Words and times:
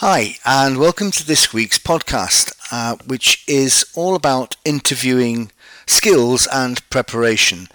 Hi, 0.00 0.36
and 0.44 0.78
welcome 0.78 1.10
to 1.10 1.26
this 1.26 1.52
week's 1.52 1.80
podcast, 1.80 2.52
uh, 2.70 2.94
which 3.08 3.42
is 3.48 3.84
all 3.96 4.14
about 4.14 4.54
interviewing 4.64 5.50
skills 5.88 6.46
and 6.52 6.88
preparation. 6.88 7.66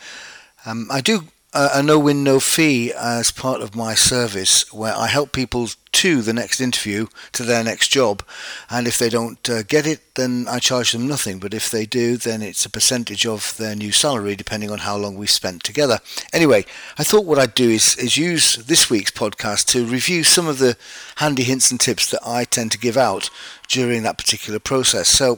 Um, 0.66 0.88
I 0.90 1.02
do 1.02 1.28
a 1.54 1.84
no 1.84 2.00
win, 2.00 2.24
no 2.24 2.40
fee 2.40 2.92
as 2.92 3.32
part 3.32 3.62
of 3.62 3.76
my 3.76 3.94
service 3.94 4.72
where 4.74 4.96
I 4.96 5.08
help 5.08 5.32
people 5.32 5.70
to 5.92 6.22
the 6.24 6.34
next 6.34 6.60
interview, 6.60 7.08
to 7.32 7.44
their 7.44 7.64
next 7.64 7.90
job. 7.90 8.24
And 8.70 8.88
if 8.88 8.98
they 8.98 9.10
don't 9.10 9.48
uh, 9.48 9.62
get 9.62 9.86
it, 9.86 10.16
then 10.16 10.48
I 10.50 10.58
charge 10.58 10.92
them 10.92 11.08
nothing. 11.08 11.38
But 11.38 11.54
if 11.54 11.70
they 11.70 11.86
do, 11.86 12.18
then 12.18 12.42
it's 12.42 12.66
a 12.66 12.70
percentage 12.70 13.26
of 13.28 13.56
their 13.58 13.76
new 13.76 13.92
salary, 13.92 14.36
depending 14.36 14.72
on 14.72 14.80
how 14.80 14.98
long 14.98 15.16
we've 15.16 15.30
spent 15.30 15.64
together. 15.64 16.00
Anyway, 16.34 16.66
I 16.98 17.04
thought 17.04 17.26
what 17.26 17.38
I'd 17.38 17.54
do 17.54 17.70
is, 17.70 17.96
is 17.98 18.18
use 18.18 18.56
this 18.56 18.90
week's 18.90 19.12
podcast 19.12 19.68
to 19.68 19.86
review 19.86 20.24
some 20.24 20.48
of 20.48 20.58
the 20.58 20.76
handy 21.18 21.44
hints 21.44 21.70
and 21.70 21.80
tips 21.80 22.10
that 22.10 22.22
I 22.26 22.46
tend 22.46 22.72
to 22.72 22.80
give 22.80 22.98
out 22.98 23.30
during 23.68 24.02
that 24.04 24.18
particular 24.18 24.60
process. 24.60 25.08
So 25.08 25.38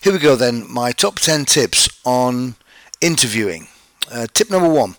here 0.00 0.12
we 0.12 0.20
go 0.20 0.36
then 0.36 0.70
my 0.70 0.92
top 0.92 1.16
10 1.16 1.44
tips 1.46 1.88
on 2.04 2.54
interviewing. 3.00 3.66
Uh, 4.10 4.26
tip 4.32 4.50
number 4.50 4.68
one 4.68 4.96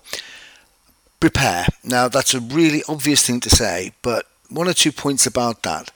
prepare. 1.20 1.68
Now, 1.84 2.08
that's 2.08 2.34
a 2.34 2.40
really 2.40 2.84
obvious 2.88 3.26
thing 3.26 3.40
to 3.42 3.50
say, 3.50 3.94
but 4.02 4.26
one 4.50 4.68
or 4.68 4.74
two 4.74 4.92
points 4.92 5.26
about 5.28 5.64
that. 5.64 5.92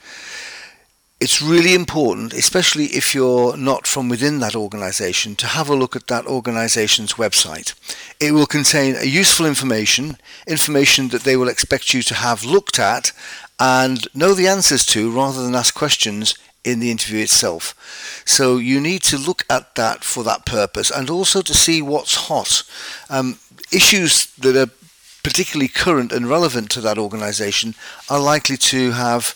It's 1.20 1.40
really 1.40 1.74
important, 1.74 2.34
especially 2.34 2.86
if 2.86 3.14
you're 3.14 3.56
not 3.56 3.86
from 3.86 4.08
within 4.08 4.40
that 4.40 4.54
organization, 4.54 5.36
to 5.36 5.46
have 5.46 5.70
a 5.70 5.74
look 5.74 5.96
at 5.96 6.08
that 6.08 6.26
organization's 6.26 7.14
website. 7.14 7.72
It 8.20 8.32
will 8.32 8.46
contain 8.46 8.96
useful 9.02 9.46
information, 9.46 10.18
information 10.46 11.08
that 11.08 11.22
they 11.22 11.36
will 11.36 11.48
expect 11.48 11.94
you 11.94 12.02
to 12.02 12.14
have 12.14 12.44
looked 12.44 12.78
at 12.78 13.12
and 13.58 14.06
know 14.14 14.34
the 14.34 14.48
answers 14.48 14.84
to 14.86 15.10
rather 15.10 15.42
than 15.42 15.54
ask 15.54 15.74
questions 15.74 16.34
in 16.64 16.80
the 16.80 16.90
interview 16.90 17.22
itself. 17.22 18.22
So 18.26 18.56
you 18.56 18.80
need 18.80 19.02
to 19.04 19.16
look 19.16 19.44
at 19.48 19.76
that 19.76 20.02
for 20.02 20.24
that 20.24 20.44
purpose 20.44 20.90
and 20.90 21.08
also 21.08 21.42
to 21.42 21.54
see 21.54 21.80
what's 21.80 22.28
hot. 22.28 22.64
Um, 23.08 23.38
issues 23.70 24.26
that 24.36 24.56
are 24.56 24.70
particularly 25.24 25.66
current 25.66 26.12
and 26.12 26.28
relevant 26.28 26.70
to 26.70 26.80
that 26.82 26.98
organisation, 26.98 27.74
are 28.08 28.20
likely 28.20 28.56
to 28.56 28.92
have 28.92 29.34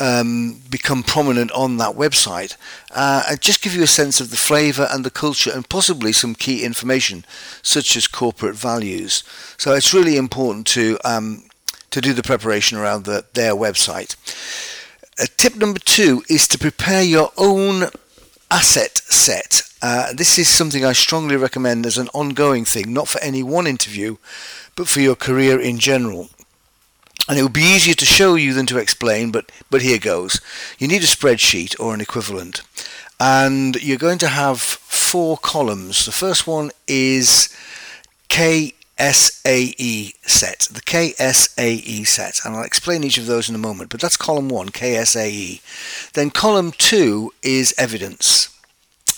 um, 0.00 0.60
become 0.70 1.02
prominent 1.02 1.50
on 1.52 1.76
that 1.78 1.96
website 1.96 2.56
uh, 2.94 3.22
and 3.28 3.40
just 3.40 3.62
give 3.62 3.74
you 3.74 3.82
a 3.82 3.86
sense 3.86 4.20
of 4.20 4.30
the 4.30 4.36
flavour 4.36 4.88
and 4.90 5.04
the 5.04 5.10
culture 5.10 5.50
and 5.52 5.68
possibly 5.68 6.12
some 6.12 6.34
key 6.34 6.64
information 6.64 7.24
such 7.62 7.96
as 7.96 8.06
corporate 8.06 8.56
values. 8.56 9.22
So 9.56 9.74
it's 9.74 9.94
really 9.94 10.16
important 10.16 10.66
to 10.68 10.98
um, 11.04 11.44
to 11.90 12.00
do 12.00 12.12
the 12.12 12.22
preparation 12.22 12.76
around 12.76 13.04
the, 13.04 13.24
their 13.32 13.54
website. 13.54 14.16
Uh, 15.18 15.26
tip 15.36 15.56
number 15.56 15.78
two 15.78 16.22
is 16.28 16.46
to 16.48 16.58
prepare 16.58 17.02
your 17.02 17.32
own 17.38 17.88
asset 18.50 18.98
set. 18.98 19.62
Uh, 19.80 20.12
this 20.12 20.38
is 20.38 20.48
something 20.48 20.84
I 20.84 20.92
strongly 20.92 21.36
recommend 21.36 21.86
as 21.86 21.96
an 21.96 22.08
ongoing 22.12 22.64
thing, 22.64 22.92
not 22.92 23.08
for 23.08 23.20
any 23.22 23.42
one 23.42 23.66
interview, 23.66 24.16
but 24.76 24.88
for 24.88 25.00
your 25.00 25.16
career 25.16 25.58
in 25.60 25.78
general. 25.78 26.28
And 27.28 27.38
it 27.38 27.42
would 27.42 27.52
be 27.52 27.74
easier 27.74 27.94
to 27.94 28.04
show 28.04 28.36
you 28.36 28.54
than 28.54 28.66
to 28.66 28.78
explain, 28.78 29.32
but, 29.32 29.50
but 29.70 29.82
here 29.82 29.98
goes. 29.98 30.40
You 30.78 30.86
need 30.86 31.02
a 31.02 31.06
spreadsheet 31.06 31.78
or 31.80 31.92
an 31.92 32.00
equivalent. 32.00 32.62
And 33.18 33.82
you're 33.82 33.98
going 33.98 34.18
to 34.18 34.28
have 34.28 34.60
four 34.60 35.36
columns. 35.38 36.04
The 36.04 36.12
first 36.12 36.46
one 36.46 36.70
is 36.86 37.48
KSAE 38.28 40.14
set, 40.22 40.68
the 40.70 40.82
KSAE 40.82 42.06
set. 42.06 42.40
And 42.44 42.54
I'll 42.54 42.62
explain 42.62 43.02
each 43.02 43.18
of 43.18 43.26
those 43.26 43.48
in 43.48 43.54
a 43.54 43.58
moment, 43.58 43.90
but 43.90 44.00
that's 44.00 44.16
column 44.16 44.48
one, 44.48 44.68
KSAE. 44.68 46.12
Then 46.12 46.30
column 46.30 46.70
two 46.70 47.32
is 47.42 47.74
evidence. 47.78 48.50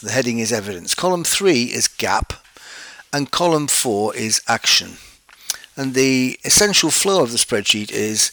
The 0.01 0.13
heading 0.13 0.39
is 0.39 0.53
evidence. 0.53 0.95
Column 0.95 1.25
three 1.25 1.65
is 1.65 1.89
gap. 1.89 2.33
And 3.13 3.31
column 3.31 3.67
four 3.67 4.15
is 4.15 4.41
action. 4.47 4.99
And 5.79 5.95
the 5.95 6.41
essential 6.45 6.91
flow 6.91 7.23
of 7.23 7.31
the 7.31 7.39
spreadsheet 7.39 7.93
is 7.93 8.33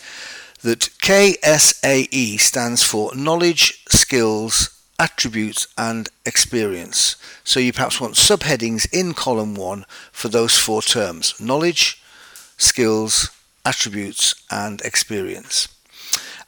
that 0.63 0.89
KSAE 1.03 2.39
stands 2.39 2.81
for 2.81 3.15
knowledge, 3.15 3.83
skills, 3.87 4.81
attributes 4.97 5.67
and 5.77 6.09
experience. 6.25 7.17
So 7.43 7.59
you 7.59 7.71
perhaps 7.71 8.01
want 8.01 8.15
subheadings 8.15 8.91
in 8.91 9.13
column 9.13 9.53
1 9.53 9.85
for 10.11 10.27
those 10.27 10.57
four 10.57 10.81
terms 10.81 11.39
knowledge, 11.39 12.01
skills, 12.57 13.29
attributes 13.63 14.33
and 14.49 14.81
experience. 14.81 15.67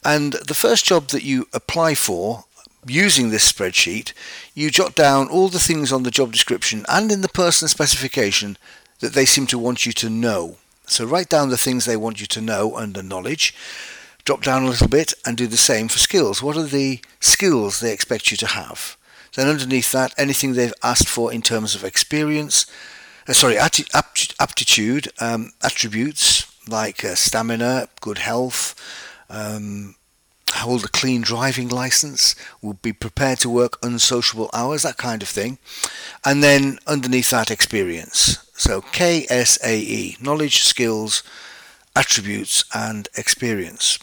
And 0.04 0.32
the 0.32 0.54
first 0.54 0.84
job 0.84 1.08
that 1.08 1.22
you 1.22 1.46
apply 1.52 1.94
for 1.94 2.44
using 2.86 3.30
this 3.30 3.50
spreadsheet, 3.52 4.12
you 4.52 4.68
jot 4.68 4.96
down 4.96 5.28
all 5.28 5.48
the 5.48 5.60
things 5.60 5.92
on 5.92 6.02
the 6.02 6.10
job 6.10 6.32
description 6.32 6.84
and 6.88 7.12
in 7.12 7.20
the 7.20 7.28
person 7.28 7.68
specification 7.68 8.56
that 8.98 9.12
they 9.12 9.24
seem 9.24 9.46
to 9.46 9.58
want 9.58 9.86
you 9.86 9.92
to 9.92 10.10
know. 10.10 10.56
So 10.88 11.04
write 11.04 11.28
down 11.28 11.50
the 11.50 11.58
things 11.58 11.84
they 11.84 11.96
want 11.96 12.20
you 12.20 12.26
to 12.26 12.40
know 12.40 12.76
under 12.76 13.02
knowledge. 13.02 13.54
Drop 14.24 14.42
down 14.42 14.64
a 14.64 14.68
little 14.68 14.88
bit 14.88 15.14
and 15.24 15.36
do 15.36 15.46
the 15.46 15.56
same 15.56 15.88
for 15.88 15.98
skills. 15.98 16.42
What 16.42 16.56
are 16.56 16.64
the 16.64 17.00
skills 17.20 17.80
they 17.80 17.92
expect 17.92 18.30
you 18.30 18.36
to 18.38 18.46
have? 18.46 18.96
Then 19.34 19.48
underneath 19.48 19.92
that, 19.92 20.14
anything 20.18 20.52
they've 20.52 20.74
asked 20.82 21.08
for 21.08 21.32
in 21.32 21.42
terms 21.42 21.74
of 21.74 21.84
experience, 21.84 22.66
uh, 23.28 23.32
sorry, 23.32 23.58
aptitude, 23.58 25.08
um, 25.20 25.52
attributes 25.62 26.46
like 26.68 27.04
uh, 27.04 27.14
stamina, 27.14 27.88
good 28.00 28.18
health, 28.18 28.74
um, 29.30 29.94
hold 30.52 30.84
a 30.84 30.88
clean 30.88 31.20
driving 31.20 31.68
license, 31.68 32.34
will 32.62 32.74
be 32.74 32.92
prepared 32.92 33.38
to 33.40 33.50
work 33.50 33.78
unsociable 33.82 34.50
hours, 34.52 34.82
that 34.82 34.96
kind 34.96 35.22
of 35.22 35.28
thing. 35.28 35.58
And 36.24 36.42
then 36.42 36.78
underneath 36.86 37.30
that, 37.30 37.50
experience. 37.50 38.38
So 38.58 38.82
KSAE, 38.82 40.20
knowledge, 40.20 40.64
skills, 40.64 41.22
attributes, 41.94 42.64
and 42.74 43.08
experience. 43.16 43.98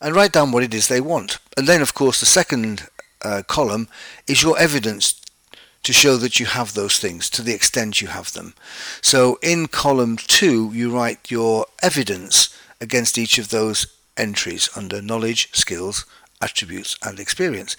And 0.00 0.16
write 0.16 0.32
down 0.32 0.50
what 0.50 0.64
it 0.64 0.74
is 0.74 0.88
they 0.88 1.00
want. 1.00 1.38
And 1.56 1.68
then, 1.68 1.82
of 1.82 1.94
course, 1.94 2.18
the 2.18 2.26
second 2.26 2.88
uh, 3.22 3.42
column 3.46 3.88
is 4.26 4.42
your 4.42 4.58
evidence 4.58 5.20
to 5.82 5.92
show 5.92 6.16
that 6.16 6.40
you 6.40 6.46
have 6.46 6.72
those 6.72 6.98
things 6.98 7.28
to 7.30 7.42
the 7.42 7.52
extent 7.52 8.00
you 8.00 8.08
have 8.08 8.32
them. 8.32 8.54
So 9.02 9.38
in 9.42 9.68
column 9.68 10.16
two, 10.16 10.70
you 10.72 10.90
write 10.90 11.30
your 11.30 11.66
evidence 11.82 12.56
against 12.80 13.18
each 13.18 13.38
of 13.38 13.50
those 13.50 13.86
entries 14.16 14.70
under 14.74 15.02
knowledge, 15.02 15.50
skills, 15.52 16.06
attributes, 16.40 16.96
and 17.04 17.20
experience. 17.20 17.76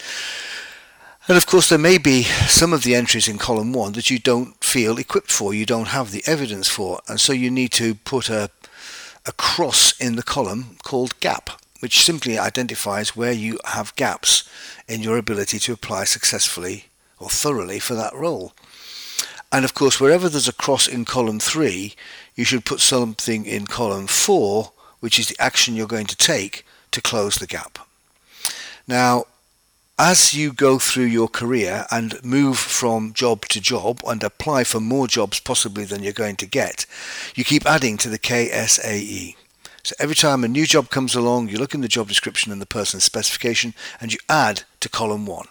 And 1.25 1.37
of 1.37 1.45
course, 1.45 1.69
there 1.69 1.79
may 1.79 1.97
be 1.97 2.23
some 2.23 2.73
of 2.73 2.83
the 2.83 2.95
entries 2.95 3.29
in 3.29 3.37
column 3.37 3.71
one 3.71 3.93
that 3.93 4.09
you 4.09 4.19
don't 4.19 4.61
feel 4.61 4.97
equipped 4.97 5.31
for, 5.31 5.53
you 5.53 5.65
don't 5.65 5.87
have 5.87 6.11
the 6.11 6.21
evidence 6.27 6.67
for, 6.67 6.99
and 7.07 7.17
so 7.17 7.31
you 7.31 7.49
need 7.49 7.71
to 7.73 7.95
put 7.95 8.29
a, 8.29 8.49
a 9.25 9.31
cross 9.31 9.97
in 10.01 10.17
the 10.17 10.23
column 10.23 10.75
called 10.83 11.17
gap, 11.21 11.49
which 11.79 12.03
simply 12.03 12.37
identifies 12.37 13.15
where 13.15 13.31
you 13.31 13.57
have 13.63 13.95
gaps 13.95 14.43
in 14.85 15.01
your 15.01 15.17
ability 15.17 15.59
to 15.59 15.71
apply 15.71 16.03
successfully 16.03 16.85
or 17.19 17.29
thoroughly 17.29 17.79
for 17.79 17.95
that 17.95 18.13
role. 18.13 18.51
And 19.49 19.63
of 19.63 19.73
course, 19.73 20.01
wherever 20.01 20.27
there's 20.27 20.49
a 20.49 20.53
cross 20.53 20.89
in 20.89 21.05
column 21.05 21.39
three, 21.39 21.93
you 22.35 22.43
should 22.43 22.65
put 22.65 22.81
something 22.81 23.45
in 23.45 23.65
column 23.65 24.07
four, 24.07 24.73
which 24.99 25.17
is 25.17 25.29
the 25.29 25.41
action 25.41 25.73
you're 25.73 25.87
going 25.87 26.07
to 26.07 26.17
take 26.17 26.65
to 26.91 27.01
close 27.01 27.35
the 27.35 27.47
gap. 27.47 27.79
Now, 28.87 29.25
as 29.99 30.33
you 30.33 30.51
go 30.51 30.79
through 30.79 31.05
your 31.05 31.27
career 31.27 31.85
and 31.91 32.23
move 32.23 32.57
from 32.57 33.13
job 33.13 33.45
to 33.45 33.61
job 33.61 34.01
and 34.07 34.23
apply 34.23 34.63
for 34.63 34.79
more 34.79 35.07
jobs 35.07 35.39
possibly 35.39 35.85
than 35.85 36.01
you're 36.01 36.13
going 36.13 36.35
to 36.37 36.47
get, 36.47 36.85
you 37.35 37.43
keep 37.43 37.65
adding 37.65 37.97
to 37.97 38.09
the 38.09 38.19
KSAE. 38.19 39.35
So 39.83 39.95
every 39.99 40.15
time 40.15 40.43
a 40.43 40.47
new 40.47 40.65
job 40.65 40.89
comes 40.89 41.13
along, 41.13 41.49
you 41.49 41.57
look 41.57 41.75
in 41.75 41.81
the 41.81 41.87
job 41.87 42.07
description 42.07 42.51
and 42.51 42.61
the 42.61 42.65
person's 42.65 43.03
specification 43.03 43.73
and 44.01 44.11
you 44.11 44.19
add 44.29 44.63
to 44.79 44.89
column 44.89 45.25
one. 45.25 45.47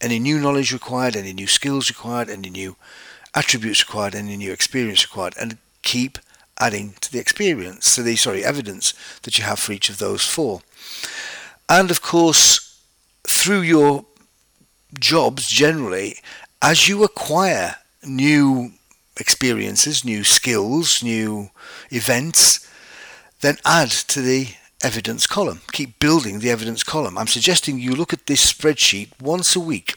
Any 0.00 0.18
new 0.18 0.38
knowledge 0.38 0.72
required, 0.72 1.16
any 1.16 1.32
new 1.32 1.46
skills 1.46 1.90
required, 1.90 2.30
any 2.30 2.50
new 2.50 2.76
attributes 3.34 3.86
required, 3.86 4.14
any 4.14 4.36
new 4.36 4.52
experience 4.52 5.04
required, 5.04 5.34
and 5.38 5.58
keep 5.82 6.18
adding 6.58 6.94
to 7.00 7.12
the 7.12 7.18
experience, 7.18 7.94
to 7.94 8.02
the 8.02 8.16
sorry 8.16 8.44
evidence 8.44 8.94
that 9.22 9.38
you 9.38 9.44
have 9.44 9.58
for 9.58 9.72
each 9.72 9.90
of 9.90 9.98
those 9.98 10.24
four. 10.24 10.62
And 11.68 11.90
of 11.90 12.00
course, 12.00 12.63
through 13.28 13.62
your 13.62 14.04
jobs 14.98 15.46
generally, 15.46 16.18
as 16.62 16.88
you 16.88 17.04
acquire 17.04 17.76
new 18.04 18.72
experiences, 19.18 20.04
new 20.04 20.24
skills, 20.24 21.02
new 21.02 21.50
events, 21.90 22.68
then 23.40 23.56
add 23.64 23.90
to 23.90 24.20
the 24.20 24.48
evidence 24.82 25.26
column. 25.26 25.60
Keep 25.72 25.98
building 25.98 26.40
the 26.40 26.50
evidence 26.50 26.82
column. 26.82 27.16
I'm 27.16 27.26
suggesting 27.26 27.78
you 27.78 27.94
look 27.94 28.12
at 28.12 28.26
this 28.26 28.52
spreadsheet 28.52 29.08
once 29.20 29.56
a 29.56 29.60
week 29.60 29.94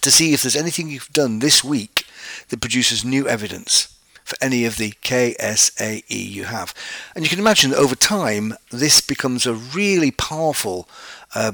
to 0.00 0.10
see 0.10 0.32
if 0.32 0.42
there's 0.42 0.56
anything 0.56 0.88
you've 0.88 1.12
done 1.12 1.38
this 1.38 1.64
week 1.64 2.04
that 2.48 2.60
produces 2.60 3.04
new 3.04 3.26
evidence 3.26 3.98
for 4.24 4.36
any 4.42 4.66
of 4.66 4.76
the 4.76 4.92
KSAE 5.02 6.04
you 6.08 6.44
have. 6.44 6.74
And 7.14 7.24
you 7.24 7.30
can 7.30 7.38
imagine 7.38 7.70
that 7.70 7.78
over 7.78 7.94
time, 7.94 8.54
this 8.70 9.00
becomes 9.00 9.46
a 9.46 9.54
really 9.54 10.10
powerful 10.10 10.86
uh, 11.34 11.52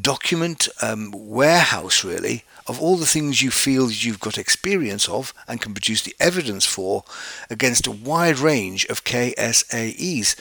document 0.00 0.68
um, 0.82 1.12
warehouse, 1.14 2.04
really, 2.04 2.44
of 2.66 2.80
all 2.80 2.96
the 2.96 3.06
things 3.06 3.42
you 3.42 3.50
feel 3.50 3.90
you've 3.90 4.20
got 4.20 4.38
experience 4.38 5.08
of 5.08 5.34
and 5.46 5.60
can 5.60 5.74
produce 5.74 6.02
the 6.02 6.14
evidence 6.18 6.64
for 6.64 7.04
against 7.50 7.86
a 7.86 7.90
wide 7.90 8.38
range 8.38 8.84
of 8.86 9.04
KSAEs. 9.04 10.36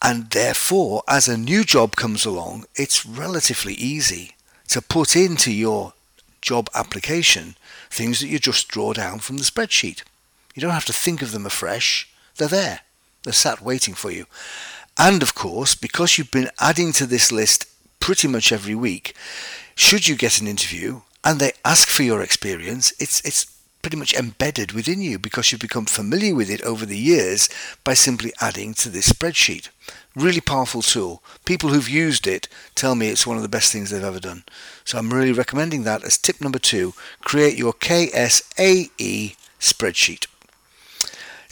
And 0.00 0.30
therefore, 0.30 1.02
as 1.08 1.28
a 1.28 1.38
new 1.38 1.64
job 1.64 1.96
comes 1.96 2.24
along, 2.24 2.64
it's 2.74 3.06
relatively 3.06 3.74
easy 3.74 4.34
to 4.68 4.82
put 4.82 5.14
into 5.14 5.52
your 5.52 5.94
job 6.40 6.68
application 6.74 7.54
things 7.88 8.20
that 8.20 8.28
you 8.28 8.38
just 8.38 8.68
draw 8.68 8.92
down 8.92 9.20
from 9.20 9.38
the 9.38 9.44
spreadsheet. 9.44 10.02
You 10.54 10.60
don't 10.60 10.72
have 10.72 10.86
to 10.86 10.92
think 10.92 11.22
of 11.22 11.32
them 11.32 11.46
afresh. 11.46 12.08
They're 12.36 12.48
there. 12.48 12.80
They're 13.22 13.32
sat 13.32 13.62
waiting 13.62 13.94
for 13.94 14.10
you. 14.10 14.26
And 14.98 15.22
of 15.22 15.34
course, 15.34 15.74
because 15.74 16.18
you've 16.18 16.30
been 16.30 16.50
adding 16.58 16.92
to 16.94 17.06
this 17.06 17.30
list 17.30 17.66
pretty 18.02 18.26
much 18.26 18.50
every 18.50 18.74
week, 18.74 19.14
should 19.76 20.08
you 20.08 20.16
get 20.16 20.40
an 20.40 20.48
interview 20.48 21.00
and 21.22 21.38
they 21.38 21.52
ask 21.64 21.86
for 21.88 22.02
your 22.02 22.20
experience, 22.20 22.92
it's 22.98 23.24
it's 23.24 23.46
pretty 23.80 23.96
much 23.96 24.12
embedded 24.14 24.72
within 24.72 25.00
you 25.00 25.18
because 25.18 25.50
you've 25.50 25.60
become 25.60 25.86
familiar 25.86 26.34
with 26.34 26.50
it 26.50 26.62
over 26.62 26.84
the 26.84 26.98
years 26.98 27.48
by 27.84 27.94
simply 27.94 28.32
adding 28.40 28.74
to 28.74 28.88
this 28.88 29.12
spreadsheet. 29.12 29.68
Really 30.16 30.40
powerful 30.40 30.82
tool. 30.82 31.22
People 31.44 31.70
who've 31.70 31.88
used 31.88 32.26
it 32.26 32.48
tell 32.74 32.96
me 32.96 33.08
it's 33.08 33.26
one 33.26 33.36
of 33.36 33.42
the 33.42 33.48
best 33.56 33.72
things 33.72 33.90
they've 33.90 34.02
ever 34.02 34.20
done. 34.20 34.42
So 34.84 34.98
I'm 34.98 35.14
really 35.14 35.32
recommending 35.32 35.84
that 35.84 36.04
as 36.04 36.18
tip 36.18 36.40
number 36.40 36.58
two 36.58 36.94
create 37.20 37.56
your 37.56 37.72
KSAE 37.72 39.36
spreadsheet. 39.60 40.26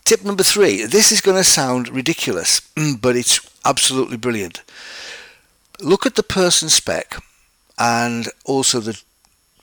Tip 0.04 0.24
number 0.24 0.42
three 0.42 0.84
this 0.84 1.12
is 1.12 1.20
going 1.20 1.36
to 1.36 1.44
sound 1.44 1.88
ridiculous, 1.88 2.60
but 3.00 3.14
it's 3.14 3.38
absolutely 3.64 4.16
brilliant. 4.16 4.62
Look 5.80 6.06
at 6.06 6.14
the 6.14 6.22
person 6.22 6.68
spec 6.68 7.16
and 7.78 8.28
also 8.44 8.80
the 8.80 9.00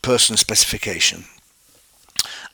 person 0.01 0.37
specification 0.37 1.25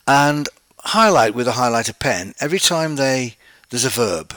and 0.06 0.48
highlight 0.78 1.34
with 1.34 1.48
a 1.48 1.52
highlighter 1.52 1.98
pen 1.98 2.34
every 2.40 2.58
time 2.58 2.96
they 2.96 3.36
there's 3.70 3.84
a 3.84 3.90
verb. 3.90 4.36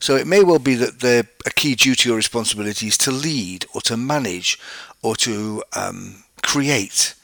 So 0.00 0.16
it 0.16 0.26
may 0.26 0.42
well 0.42 0.58
be 0.58 0.74
that 0.74 1.00
the, 1.00 1.28
a 1.46 1.50
key 1.50 1.76
duty 1.76 2.10
or 2.10 2.16
responsibility 2.16 2.88
is 2.88 2.98
to 2.98 3.12
lead 3.12 3.66
or 3.72 3.80
to 3.82 3.96
manage 3.96 4.58
or 5.00 5.14
to 5.16 5.62
um, 5.76 6.24
create. 6.42 7.14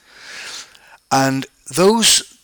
And 1.10 1.46
those 1.74 2.38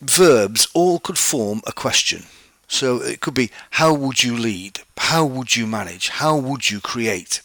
verbs 0.00 0.68
all 0.74 1.00
could 1.00 1.18
form 1.18 1.62
a 1.66 1.72
question. 1.72 2.24
So 2.68 3.02
it 3.02 3.20
could 3.20 3.34
be 3.34 3.50
how 3.70 3.92
would 3.92 4.22
you 4.22 4.36
lead? 4.36 4.80
How 4.96 5.24
would 5.24 5.56
you 5.56 5.66
manage? 5.66 6.10
How 6.10 6.36
would 6.36 6.70
you 6.70 6.80
create? 6.80 7.42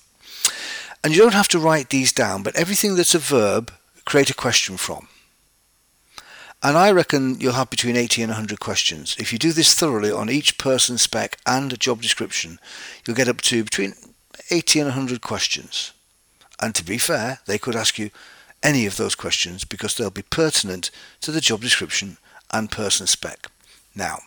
And 1.05 1.15
you 1.15 1.21
don't 1.21 1.35
have 1.35 1.47
to 1.49 1.59
write 1.59 1.91
these 1.91 2.11
down, 2.11 2.41
but 2.41 2.55
everything 2.55 2.95
that's 2.95 3.13
a 3.13 3.19
verb, 3.19 3.71
create 4.05 4.31
a 4.31 4.33
question 4.33 4.75
from. 4.75 5.07
And 6.63 6.75
I 6.75 6.89
reckon 6.89 7.39
you'll 7.39 7.53
have 7.53 7.69
between 7.69 7.95
80 7.95 8.23
and 8.23 8.31
100 8.31 8.59
questions. 8.59 9.15
If 9.19 9.31
you 9.31 9.37
do 9.37 9.51
this 9.51 9.75
thoroughly 9.75 10.11
on 10.11 10.31
each 10.31 10.57
person 10.57 10.97
spec 10.97 11.37
and 11.45 11.71
a 11.71 11.77
job 11.77 12.01
description, 12.01 12.57
you'll 13.05 13.15
get 13.15 13.27
up 13.27 13.41
to 13.41 13.63
between 13.63 13.93
80 14.49 14.79
and 14.79 14.87
100 14.87 15.21
questions. 15.21 15.91
And 16.59 16.73
to 16.73 16.83
be 16.83 16.97
fair, 16.97 17.37
they 17.45 17.59
could 17.59 17.75
ask 17.75 17.99
you 17.99 18.09
any 18.63 18.87
of 18.87 18.97
those 18.97 19.13
questions 19.13 19.63
because 19.63 19.95
they'll 19.95 20.09
be 20.09 20.23
pertinent 20.23 20.89
to 21.21 21.31
the 21.31 21.39
job 21.39 21.61
description 21.61 22.17
and 22.51 22.71
person 22.71 23.05
spec. 23.05 23.51
Now, 23.93 24.21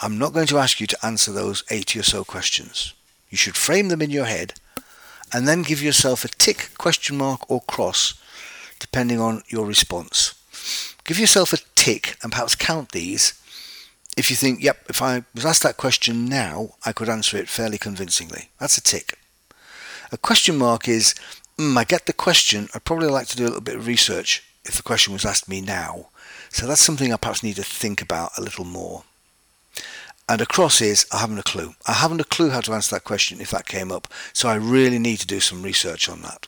I'm 0.00 0.16
not 0.16 0.32
going 0.32 0.46
to 0.46 0.58
ask 0.58 0.80
you 0.80 0.86
to 0.86 1.06
answer 1.06 1.32
those 1.32 1.64
80 1.70 1.98
or 1.98 2.04
so 2.04 2.24
questions. 2.24 2.94
You 3.28 3.36
should 3.36 3.56
frame 3.56 3.88
them 3.88 4.00
in 4.00 4.08
your 4.08 4.24
head 4.24 4.54
and 5.32 5.46
then 5.46 5.62
give 5.62 5.82
yourself 5.82 6.24
a 6.24 6.28
tick, 6.28 6.70
question 6.78 7.16
mark, 7.16 7.50
or 7.50 7.60
cross 7.62 8.14
depending 8.78 9.20
on 9.20 9.42
your 9.48 9.66
response. 9.66 10.34
Give 11.04 11.18
yourself 11.18 11.52
a 11.52 11.58
tick 11.74 12.16
and 12.22 12.30
perhaps 12.30 12.54
count 12.54 12.92
these 12.92 13.34
if 14.18 14.30
you 14.30 14.36
think, 14.36 14.60
yep, 14.60 14.78
if 14.88 15.00
I 15.00 15.22
was 15.32 15.46
asked 15.46 15.62
that 15.62 15.76
question 15.76 16.26
now, 16.26 16.70
I 16.84 16.92
could 16.92 17.08
answer 17.08 17.36
it 17.36 17.48
fairly 17.48 17.78
convincingly. 17.78 18.50
That's 18.58 18.76
a 18.76 18.82
tick. 18.82 19.16
A 20.10 20.18
question 20.18 20.56
mark 20.56 20.88
is, 20.88 21.14
mm, 21.56 21.76
I 21.76 21.84
get 21.84 22.06
the 22.06 22.12
question, 22.12 22.68
I'd 22.74 22.84
probably 22.84 23.06
like 23.06 23.28
to 23.28 23.36
do 23.36 23.44
a 23.44 23.46
little 23.46 23.60
bit 23.60 23.76
of 23.76 23.86
research 23.86 24.42
if 24.64 24.76
the 24.76 24.82
question 24.82 25.12
was 25.12 25.24
asked 25.24 25.48
me 25.48 25.60
now. 25.60 26.08
So 26.50 26.66
that's 26.66 26.80
something 26.80 27.12
I 27.12 27.16
perhaps 27.16 27.44
need 27.44 27.56
to 27.56 27.62
think 27.62 28.02
about 28.02 28.36
a 28.36 28.40
little 28.40 28.64
more. 28.64 29.04
And 30.28 30.40
across 30.42 30.80
is, 30.80 31.06
I 31.12 31.18
haven't 31.18 31.38
a 31.38 31.42
clue. 31.42 31.74
I 31.86 31.94
haven't 31.94 32.20
a 32.20 32.24
clue 32.24 32.50
how 32.50 32.60
to 32.60 32.74
answer 32.74 32.94
that 32.94 33.04
question 33.04 33.40
if 33.40 33.50
that 33.50 33.66
came 33.66 33.90
up. 33.90 34.08
So 34.34 34.48
I 34.48 34.56
really 34.56 34.98
need 34.98 35.18
to 35.20 35.26
do 35.26 35.40
some 35.40 35.62
research 35.62 36.08
on 36.08 36.20
that. 36.22 36.46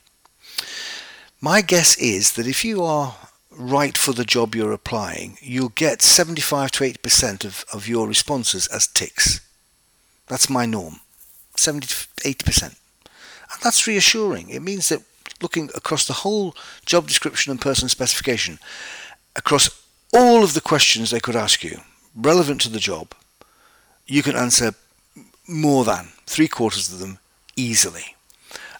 My 1.41 1.61
guess 1.61 1.97
is 1.97 2.33
that 2.33 2.45
if 2.45 2.63
you 2.63 2.83
are 2.83 3.15
right 3.49 3.97
for 3.97 4.13
the 4.13 4.23
job 4.23 4.53
you're 4.53 4.71
applying, 4.71 5.37
you'll 5.41 5.69
get 5.69 6.03
75 6.03 6.71
to 6.71 6.83
80% 6.83 7.43
of, 7.43 7.65
of 7.73 7.87
your 7.87 8.07
responses 8.07 8.67
as 8.67 8.85
ticks. 8.85 9.41
That's 10.27 10.49
my 10.49 10.67
norm. 10.67 10.99
70 11.57 11.87
to 11.87 11.93
80%. 12.23 12.63
And 12.63 13.61
that's 13.63 13.87
reassuring. 13.87 14.49
It 14.49 14.61
means 14.61 14.89
that 14.89 15.01
looking 15.41 15.69
across 15.75 16.05
the 16.05 16.13
whole 16.13 16.55
job 16.85 17.07
description 17.07 17.51
and 17.51 17.59
person 17.59 17.89
specification, 17.89 18.59
across 19.35 19.69
all 20.13 20.43
of 20.43 20.53
the 20.53 20.61
questions 20.61 21.09
they 21.09 21.19
could 21.19 21.35
ask 21.35 21.63
you, 21.63 21.79
relevant 22.15 22.61
to 22.61 22.69
the 22.69 22.79
job, 22.79 23.13
you 24.07 24.23
can 24.23 24.35
answer 24.35 24.73
more 25.47 25.83
than 25.85 26.09
three 26.25 26.47
quarters 26.47 26.91
of 26.91 26.99
them 26.99 27.19
easily. 27.55 28.15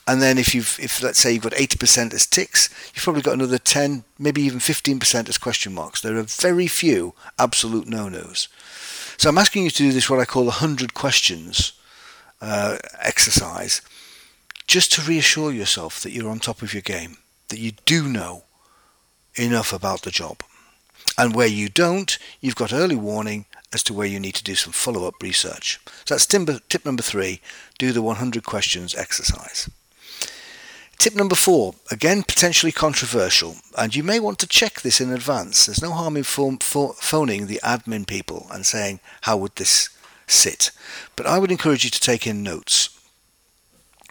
And 0.08 0.22
then 0.22 0.38
if 0.38 0.56
you've, 0.56 0.78
if 0.82 1.02
let's 1.04 1.20
say 1.20 1.32
you've 1.32 1.44
got 1.44 1.54
80% 1.54 2.14
as 2.14 2.26
ticks, 2.26 2.70
you've 2.94 3.04
probably 3.04 3.22
got 3.22 3.36
another 3.36 3.58
10, 3.58 4.04
maybe 4.18 4.42
even 4.42 4.60
15% 4.60 5.30
as 5.30 5.38
question 5.38 5.74
marks. 5.74 6.02
There 6.02 6.18
are 6.18 6.24
very 6.24 6.68
few 6.68 7.14
absolute 7.38 7.88
no-nos. 7.88 8.48
So 9.18 9.30
I'm 9.30 9.38
asking 9.38 9.66
you 9.66 9.70
to 9.70 9.78
do 9.78 9.92
this, 9.92 10.10
what 10.10 10.20
I 10.20 10.26
call 10.26 10.44
the 10.44 10.48
100 10.48 10.94
questions 10.94 11.74
uh, 12.42 12.78
exercise, 13.00 13.82
just 14.66 14.92
to 14.94 15.02
reassure 15.02 15.52
yourself 15.52 16.02
that 16.02 16.12
you're 16.12 16.30
on 16.30 16.40
top 16.40 16.62
of 16.62 16.74
your 16.74 16.82
game, 16.82 17.18
that 17.50 17.60
you 17.60 17.74
do 17.86 18.08
know 18.08 18.44
enough 19.36 19.72
about 19.74 20.02
the 20.02 20.12
job. 20.12 20.42
And 21.18 21.36
where 21.36 21.48
you 21.48 21.70
don't, 21.70 22.18
you've 22.40 22.56
got 22.56 22.74
early 22.74 22.96
warning 22.96 23.46
as 23.74 23.84
to 23.84 23.94
where 23.94 24.08
you 24.08 24.20
need 24.20 24.36
to 24.36 24.44
do 24.44 24.56
some 24.56 24.74
follow-up 24.74 25.22
research. 25.22 25.80
So 26.06 26.16
that's 26.16 26.26
tip 26.26 26.86
number 26.86 27.04
three, 27.04 27.42
do 27.78 27.92
the 27.92 28.02
100 28.02 28.44
questions 28.44 28.96
exercise. 28.96 29.70
Tip 30.98 31.16
number 31.16 31.36
four, 31.36 31.74
again 31.90 32.22
potentially 32.22 32.72
controversial, 32.72 33.56
and 33.76 33.96
you 33.96 34.04
may 34.04 34.20
want 34.20 34.38
to 34.40 34.48
check 34.48 34.82
this 34.82 35.02
in 35.02 35.12
advance. 35.12 35.66
There's 35.66 35.82
no 35.82 35.92
harm 35.92 36.16
in 36.16 36.24
phoning 36.24 37.48
the 37.48 37.60
admin 37.64 38.06
people 38.06 38.46
and 38.52 38.66
saying, 38.66 39.00
how 39.22 39.38
would 39.38 39.56
this 39.56 39.90
sit? 40.28 40.70
But 41.16 41.26
I 41.26 41.40
would 41.40 41.50
encourage 41.52 41.84
you 41.84 41.90
to 41.90 42.00
take 42.00 42.28
in 42.28 42.44
notes. 42.44 42.90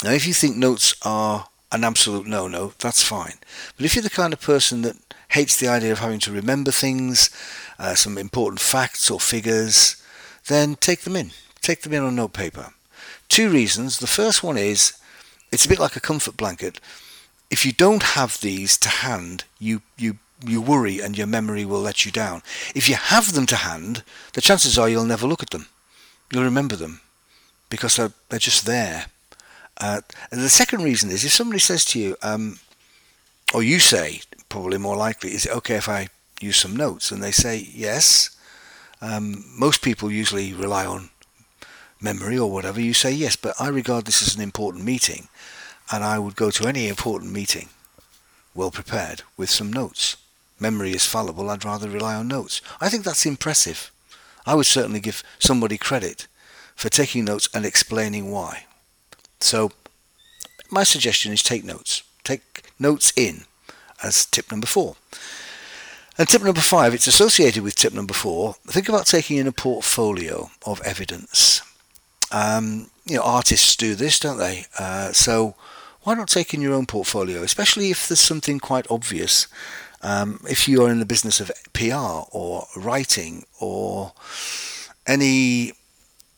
Now, 0.02 0.10
if 0.10 0.26
you 0.26 0.34
think 0.34 0.56
notes 0.56 0.94
are 1.02 1.46
an 1.70 1.84
absolute 1.84 2.26
no-no, 2.26 2.72
that's 2.80 3.04
fine. 3.04 3.34
But 3.76 3.84
if 3.84 3.94
you're 3.94 4.02
the 4.02 4.10
kind 4.10 4.32
of 4.32 4.40
person 4.40 4.82
that 4.82 4.96
hates 5.30 5.56
the 5.56 5.68
idea 5.68 5.92
of 5.92 5.98
having 5.98 6.20
to 6.20 6.32
remember 6.32 6.70
things, 6.70 7.30
uh, 7.78 7.94
some 7.94 8.18
important 8.18 8.60
facts 8.60 9.10
or 9.10 9.20
figures, 9.20 9.96
then 10.48 10.74
take 10.76 11.00
them 11.00 11.16
in. 11.16 11.30
Take 11.60 11.82
them 11.82 11.92
in 11.92 12.02
on 12.02 12.16
notepaper. 12.16 12.72
Two 13.28 13.50
reasons. 13.50 13.98
The 13.98 14.06
first 14.06 14.42
one 14.42 14.56
is 14.56 14.92
it's 15.52 15.64
a 15.64 15.68
bit 15.68 15.78
like 15.78 15.96
a 15.96 16.00
comfort 16.00 16.36
blanket. 16.36 16.80
If 17.50 17.64
you 17.64 17.72
don't 17.72 18.02
have 18.02 18.40
these 18.40 18.76
to 18.78 18.88
hand, 18.88 19.44
you, 19.58 19.82
you, 19.96 20.18
you 20.44 20.60
worry 20.60 21.00
and 21.00 21.16
your 21.16 21.26
memory 21.26 21.64
will 21.64 21.80
let 21.80 22.04
you 22.04 22.12
down. 22.12 22.42
If 22.74 22.88
you 22.88 22.94
have 22.94 23.32
them 23.32 23.46
to 23.46 23.56
hand, 23.56 24.02
the 24.32 24.40
chances 24.40 24.78
are 24.78 24.88
you'll 24.88 25.04
never 25.04 25.26
look 25.26 25.42
at 25.42 25.50
them. 25.50 25.66
You'll 26.32 26.44
remember 26.44 26.76
them 26.76 27.00
because 27.68 27.96
they're, 27.96 28.12
they're 28.28 28.38
just 28.38 28.66
there. 28.66 29.06
Uh, 29.76 30.00
the 30.30 30.48
second 30.48 30.82
reason 30.82 31.10
is 31.10 31.24
if 31.24 31.32
somebody 31.32 31.58
says 31.58 31.84
to 31.86 31.98
you, 31.98 32.16
um, 32.22 32.58
or 33.52 33.62
you 33.62 33.78
say, 33.78 34.20
probably 34.50 34.76
more 34.76 34.96
likely, 34.96 35.32
is 35.32 35.46
it 35.46 35.56
okay 35.56 35.76
if 35.76 35.88
I 35.88 36.08
use 36.40 36.58
some 36.58 36.76
notes? 36.76 37.10
And 37.10 37.22
they 37.22 37.30
say 37.30 37.56
yes. 37.56 38.36
Um, 39.00 39.44
most 39.58 39.80
people 39.80 40.10
usually 40.10 40.52
rely 40.52 40.84
on 40.84 41.08
memory 42.00 42.38
or 42.38 42.50
whatever, 42.50 42.80
you 42.80 42.92
say 42.92 43.12
yes, 43.12 43.36
but 43.36 43.54
I 43.58 43.68
regard 43.68 44.04
this 44.04 44.20
as 44.20 44.34
an 44.34 44.42
important 44.42 44.84
meeting 44.84 45.28
and 45.90 46.04
I 46.04 46.18
would 46.18 46.36
go 46.36 46.50
to 46.50 46.66
any 46.66 46.88
important 46.88 47.32
meeting 47.32 47.68
well 48.54 48.70
prepared 48.70 49.22
with 49.36 49.50
some 49.50 49.72
notes. 49.72 50.16
Memory 50.58 50.92
is 50.92 51.06
fallible, 51.06 51.48
I'd 51.48 51.64
rather 51.64 51.88
rely 51.88 52.14
on 52.14 52.28
notes. 52.28 52.60
I 52.80 52.88
think 52.88 53.04
that's 53.04 53.24
impressive. 53.26 53.90
I 54.46 54.54
would 54.54 54.66
certainly 54.66 55.00
give 55.00 55.22
somebody 55.38 55.78
credit 55.78 56.26
for 56.74 56.88
taking 56.88 57.24
notes 57.24 57.48
and 57.54 57.64
explaining 57.64 58.30
why. 58.30 58.64
So 59.40 59.72
my 60.70 60.84
suggestion 60.84 61.32
is 61.32 61.42
take 61.42 61.64
notes. 61.64 62.02
Take 62.24 62.62
notes 62.78 63.12
in 63.16 63.44
as 64.02 64.26
tip 64.26 64.50
number 64.50 64.66
four. 64.66 64.96
And 66.18 66.28
tip 66.28 66.42
number 66.42 66.60
five, 66.60 66.92
it's 66.92 67.06
associated 67.06 67.62
with 67.62 67.74
tip 67.74 67.94
number 67.94 68.14
four. 68.14 68.54
Think 68.66 68.88
about 68.88 69.06
taking 69.06 69.38
in 69.38 69.46
a 69.46 69.52
portfolio 69.52 70.50
of 70.66 70.80
evidence. 70.82 71.62
Um, 72.30 72.90
you 73.04 73.16
know, 73.16 73.22
artists 73.22 73.74
do 73.76 73.94
this, 73.94 74.20
don't 74.20 74.38
they? 74.38 74.66
Uh, 74.78 75.12
so 75.12 75.54
why 76.02 76.14
not 76.14 76.28
take 76.28 76.54
in 76.54 76.60
your 76.60 76.74
own 76.74 76.86
portfolio, 76.86 77.42
especially 77.42 77.90
if 77.90 78.08
there's 78.08 78.20
something 78.20 78.58
quite 78.58 78.86
obvious. 78.90 79.48
Um, 80.02 80.40
if 80.48 80.66
you 80.66 80.84
are 80.84 80.90
in 80.90 80.98
the 80.98 81.06
business 81.06 81.40
of 81.40 81.50
PR 81.72 82.26
or 82.32 82.66
writing 82.74 83.44
or 83.60 84.12
any 85.06 85.72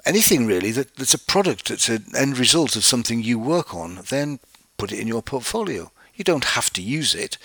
anything 0.04 0.46
really 0.46 0.72
that, 0.72 0.96
that's 0.96 1.14
a 1.14 1.18
product, 1.18 1.68
that's 1.68 1.88
an 1.88 2.06
end 2.16 2.38
result 2.38 2.74
of 2.74 2.84
something 2.84 3.22
you 3.22 3.38
work 3.38 3.72
on, 3.72 4.00
then 4.10 4.40
put 4.78 4.92
it 4.92 4.98
in 4.98 5.06
your 5.06 5.22
portfolio. 5.22 5.92
You 6.14 6.24
don't 6.24 6.44
have 6.44 6.72
to 6.74 6.82
use 6.82 7.14
it, 7.14 7.38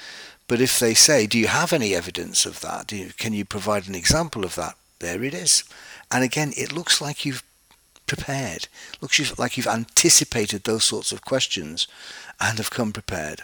but 0.48 0.62
if 0.62 0.80
they 0.80 0.94
say, 0.94 1.26
"Do 1.28 1.38
you 1.38 1.48
have 1.48 1.74
any 1.74 1.96
evidence 1.96 2.46
of 2.46 2.62
that? 2.62 2.92
You, 2.92 3.12
can 3.18 3.34
you 3.34 3.46
provide 3.46 3.88
an 3.88 3.96
example 3.96 4.44
of 4.44 4.56
that?" 4.56 4.76
There 5.00 5.24
it 5.24 5.34
is. 5.34 5.64
And 6.12 6.24
again, 6.24 6.54
it 6.58 6.72
looks 6.72 7.02
like 7.02 7.26
you've 7.26 7.44
prepared. 8.08 8.68
it 8.94 9.02
Looks 9.02 9.38
like 9.38 9.58
you've 9.58 9.68
anticipated 9.68 10.64
those 10.64 10.84
sorts 10.86 11.12
of 11.12 11.26
questions 11.26 11.88
and 12.40 12.58
have 12.58 12.72
come 12.72 12.92
prepared. 12.94 13.44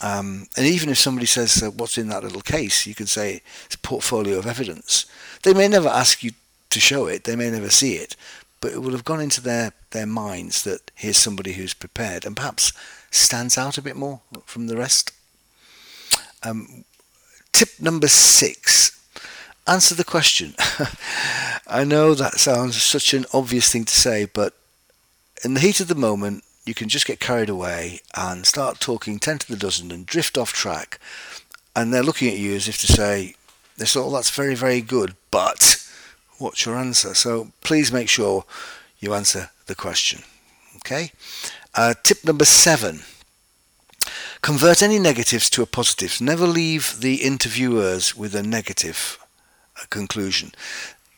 Um, 0.00 0.46
and 0.56 0.66
even 0.66 0.88
if 0.88 0.98
somebody 0.98 1.26
says, 1.26 1.62
uh, 1.62 1.70
What's 1.70 1.98
in 1.98 2.08
that 2.08 2.24
little 2.24 2.40
case? 2.40 2.86
you 2.86 2.94
can 2.94 3.06
say 3.06 3.42
it's 3.66 3.74
a 3.74 3.78
portfolio 3.78 4.38
of 4.38 4.46
evidence. 4.46 5.04
They 5.42 5.52
may 5.52 5.68
never 5.68 5.88
ask 5.88 6.22
you 6.22 6.32
to 6.70 6.80
show 6.80 7.06
it, 7.06 7.24
they 7.24 7.36
may 7.36 7.50
never 7.50 7.68
see 7.68 7.94
it, 7.94 8.16
but 8.60 8.72
it 8.72 8.78
will 8.78 8.92
have 8.92 9.04
gone 9.04 9.20
into 9.20 9.40
their, 9.40 9.72
their 9.90 10.06
minds 10.06 10.62
that 10.62 10.90
here's 10.94 11.18
somebody 11.18 11.52
who's 11.52 11.74
prepared 11.74 12.24
and 12.24 12.36
perhaps 12.36 12.72
stands 13.10 13.58
out 13.58 13.78
a 13.78 13.82
bit 13.82 13.96
more 13.96 14.20
from 14.44 14.66
the 14.66 14.76
rest. 14.76 15.12
Um, 16.42 16.84
tip 17.52 17.68
number 17.80 18.08
six 18.08 18.96
answer 19.66 19.94
the 19.94 20.04
question. 20.04 20.54
I 21.66 21.84
know 21.84 22.14
that 22.14 22.34
sounds 22.34 22.82
such 22.82 23.14
an 23.14 23.26
obvious 23.32 23.70
thing 23.70 23.84
to 23.84 23.94
say, 23.94 24.24
but 24.24 24.54
in 25.44 25.54
the 25.54 25.60
heat 25.60 25.80
of 25.80 25.88
the 25.88 25.94
moment, 25.94 26.44
you 26.66 26.74
can 26.74 26.88
just 26.88 27.06
get 27.06 27.20
carried 27.20 27.48
away 27.48 28.00
and 28.16 28.44
start 28.44 28.80
talking 28.80 29.18
10 29.18 29.38
to 29.38 29.48
the 29.48 29.56
dozen 29.56 29.90
and 29.92 30.06
drift 30.06 30.36
off 30.36 30.52
track. 30.52 30.98
And 31.74 31.94
they're 31.94 32.02
looking 32.02 32.28
at 32.28 32.38
you 32.38 32.54
as 32.54 32.68
if 32.68 32.80
to 32.80 32.86
say, 32.86 33.34
this 33.76 33.96
all 33.96 34.10
that's 34.10 34.30
very, 34.30 34.54
very 34.54 34.80
good, 34.80 35.14
but 35.30 35.82
what's 36.38 36.66
your 36.66 36.76
answer? 36.76 37.14
So 37.14 37.52
please 37.62 37.92
make 37.92 38.08
sure 38.08 38.44
you 38.98 39.14
answer 39.14 39.50
the 39.66 39.74
question. 39.74 40.22
Okay? 40.76 41.12
Uh, 41.74 41.94
tip 42.02 42.24
number 42.24 42.44
seven 42.44 43.00
convert 44.42 44.82
any 44.82 44.98
negatives 44.98 45.48
to 45.50 45.62
a 45.62 45.66
positive. 45.66 46.20
Never 46.20 46.46
leave 46.46 46.96
the 47.00 47.16
interviewers 47.16 48.16
with 48.16 48.34
a 48.34 48.42
negative 48.42 49.18
conclusion. 49.88 50.52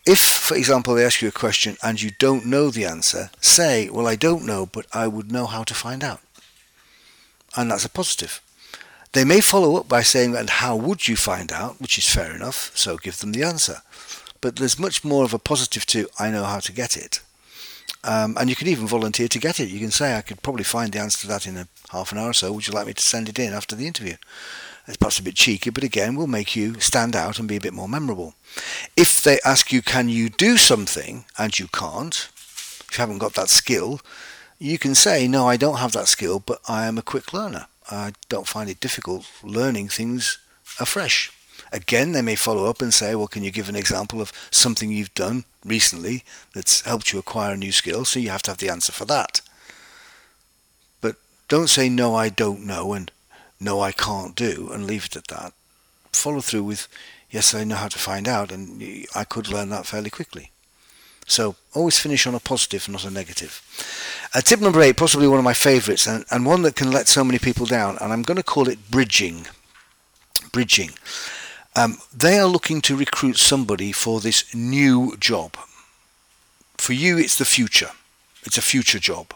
If, 0.05 0.19
for 0.19 0.55
example, 0.55 0.95
they 0.95 1.05
ask 1.05 1.21
you 1.21 1.29
a 1.29 1.31
question 1.31 1.77
and 1.81 2.01
you 2.01 2.11
don't 2.19 2.45
know 2.45 2.69
the 2.69 2.85
answer, 2.85 3.29
say, 3.39 3.89
Well, 3.89 4.07
I 4.07 4.15
don't 4.15 4.45
know, 4.45 4.65
but 4.65 4.85
I 4.93 5.07
would 5.07 5.31
know 5.31 5.45
how 5.45 5.63
to 5.63 5.73
find 5.73 6.03
out. 6.03 6.19
And 7.55 7.71
that's 7.71 7.85
a 7.85 7.89
positive. 7.89 8.41
They 9.13 9.23
may 9.23 9.41
follow 9.41 9.77
up 9.77 9.87
by 9.87 10.01
saying, 10.01 10.35
And 10.35 10.49
how 10.49 10.75
would 10.75 11.07
you 11.07 11.15
find 11.15 11.51
out? 11.51 11.79
which 11.79 11.97
is 11.97 12.09
fair 12.09 12.35
enough, 12.35 12.71
so 12.75 12.97
give 12.97 13.19
them 13.19 13.31
the 13.31 13.43
answer. 13.43 13.81
But 14.41 14.57
there's 14.57 14.77
much 14.77 15.05
more 15.05 15.23
of 15.23 15.33
a 15.33 15.39
positive 15.39 15.85
to, 15.87 16.09
I 16.19 16.29
know 16.29 16.43
how 16.43 16.59
to 16.59 16.73
get 16.73 16.97
it. 16.97 17.21
Um, 18.05 18.35
and 18.37 18.49
you 18.49 18.55
can 18.55 18.67
even 18.67 18.85
volunteer 18.85 19.27
to 19.29 19.39
get 19.39 19.59
it. 19.59 19.69
You 19.69 19.79
can 19.79 19.91
say, 19.91 20.17
I 20.17 20.21
could 20.21 20.41
probably 20.41 20.65
find 20.65 20.91
the 20.91 20.99
answer 20.99 21.19
to 21.21 21.27
that 21.27 21.47
in 21.47 21.57
a 21.57 21.67
half 21.91 22.11
an 22.11 22.17
hour 22.17 22.29
or 22.29 22.33
so. 22.33 22.51
Would 22.51 22.67
you 22.67 22.73
like 22.73 22.87
me 22.87 22.93
to 22.93 23.01
send 23.01 23.29
it 23.29 23.39
in 23.39 23.53
after 23.53 23.75
the 23.75 23.87
interview? 23.87 24.15
It's 24.85 24.97
perhaps 24.97 25.19
a 25.19 25.23
bit 25.23 25.35
cheeky, 25.35 25.69
but 25.69 25.83
again, 25.83 26.15
will 26.15 26.27
make 26.27 26.57
you 26.57 26.79
stand 26.81 27.15
out 27.15 27.39
and 27.39 27.47
be 27.47 27.55
a 27.55 27.61
bit 27.61 27.73
more 27.73 27.87
memorable. 27.87 28.35
If 28.97 29.23
they 29.23 29.39
ask 29.45 29.71
you, 29.71 29.81
can 29.81 30.09
you 30.09 30.29
do 30.29 30.57
something, 30.57 31.23
and 31.37 31.57
you 31.57 31.67
can't, 31.67 32.27
if 32.35 32.87
you 32.91 32.97
haven't 32.97 33.19
got 33.19 33.33
that 33.35 33.49
skill, 33.49 34.01
you 34.59 34.77
can 34.77 34.93
say, 34.93 35.25
no, 35.27 35.47
I 35.47 35.55
don't 35.55 35.77
have 35.77 35.93
that 35.93 36.09
skill, 36.09 36.39
but 36.39 36.59
I 36.67 36.85
am 36.85 36.97
a 36.97 37.01
quick 37.01 37.31
learner. 37.33 37.67
I 37.89 38.11
don't 38.27 38.47
find 38.47 38.69
it 38.69 38.81
difficult 38.81 39.25
learning 39.41 39.87
things 39.87 40.37
afresh. 40.79 41.31
Again, 41.73 42.11
they 42.11 42.21
may 42.21 42.35
follow 42.35 42.67
up 42.67 42.83
and 42.83 42.93
say, 42.93 43.15
well, 43.15 43.27
can 43.27 43.43
you 43.43 43.49
give 43.49 43.67
an 43.67 43.75
example 43.75 44.21
of 44.21 44.31
something 44.51 44.91
you've 44.91 45.13
done 45.15 45.43
recently 45.65 46.23
that's 46.53 46.81
helped 46.81 47.11
you 47.11 47.17
acquire 47.17 47.55
a 47.55 47.57
new 47.57 47.71
skill? 47.71 48.05
So 48.05 48.19
you 48.19 48.29
have 48.29 48.43
to 48.43 48.51
have 48.51 48.59
the 48.59 48.69
answer 48.69 48.91
for 48.91 49.05
that. 49.05 49.41
But 51.01 51.15
don't 51.47 51.69
say, 51.69 51.89
no, 51.89 52.13
I 52.13 52.29
don't 52.29 52.63
know, 52.63 52.93
and 52.93 53.11
no, 53.59 53.81
I 53.81 53.91
can't 53.91 54.35
do, 54.35 54.69
and 54.71 54.85
leave 54.85 55.05
it 55.05 55.15
at 55.15 55.27
that. 55.29 55.53
Follow 56.11 56.41
through 56.41 56.63
with, 56.63 56.87
yes, 57.31 57.55
I 57.55 57.63
know 57.63 57.75
how 57.75 57.87
to 57.87 57.97
find 57.97 58.27
out, 58.27 58.51
and 58.51 59.07
I 59.15 59.23
could 59.23 59.49
learn 59.49 59.69
that 59.69 59.87
fairly 59.87 60.11
quickly. 60.11 60.51
So 61.25 61.55
always 61.73 61.97
finish 61.97 62.27
on 62.27 62.35
a 62.35 62.39
positive, 62.39 62.87
not 62.87 63.05
a 63.05 63.09
negative. 63.09 63.63
Uh, 64.35 64.41
tip 64.41 64.59
number 64.59 64.81
eight, 64.81 64.97
possibly 64.97 65.27
one 65.27 65.39
of 65.39 65.43
my 65.43 65.53
favourites, 65.53 66.05
and, 66.05 66.23
and 66.29 66.45
one 66.45 66.61
that 66.63 66.75
can 66.75 66.91
let 66.91 67.07
so 67.07 67.23
many 67.23 67.39
people 67.39 67.65
down, 67.65 67.97
and 67.99 68.13
I'm 68.13 68.21
going 68.21 68.37
to 68.37 68.43
call 68.43 68.67
it 68.67 68.91
bridging. 68.91 69.47
Bridging. 70.51 70.91
Um, 71.75 71.97
they 72.15 72.37
are 72.37 72.47
looking 72.47 72.81
to 72.81 72.95
recruit 72.95 73.37
somebody 73.37 73.91
for 73.91 74.19
this 74.19 74.53
new 74.53 75.17
job. 75.17 75.57
For 76.77 76.93
you, 76.93 77.17
it's 77.17 77.37
the 77.37 77.45
future. 77.45 77.89
It's 78.43 78.57
a 78.57 78.61
future 78.61 78.99
job. 78.99 79.33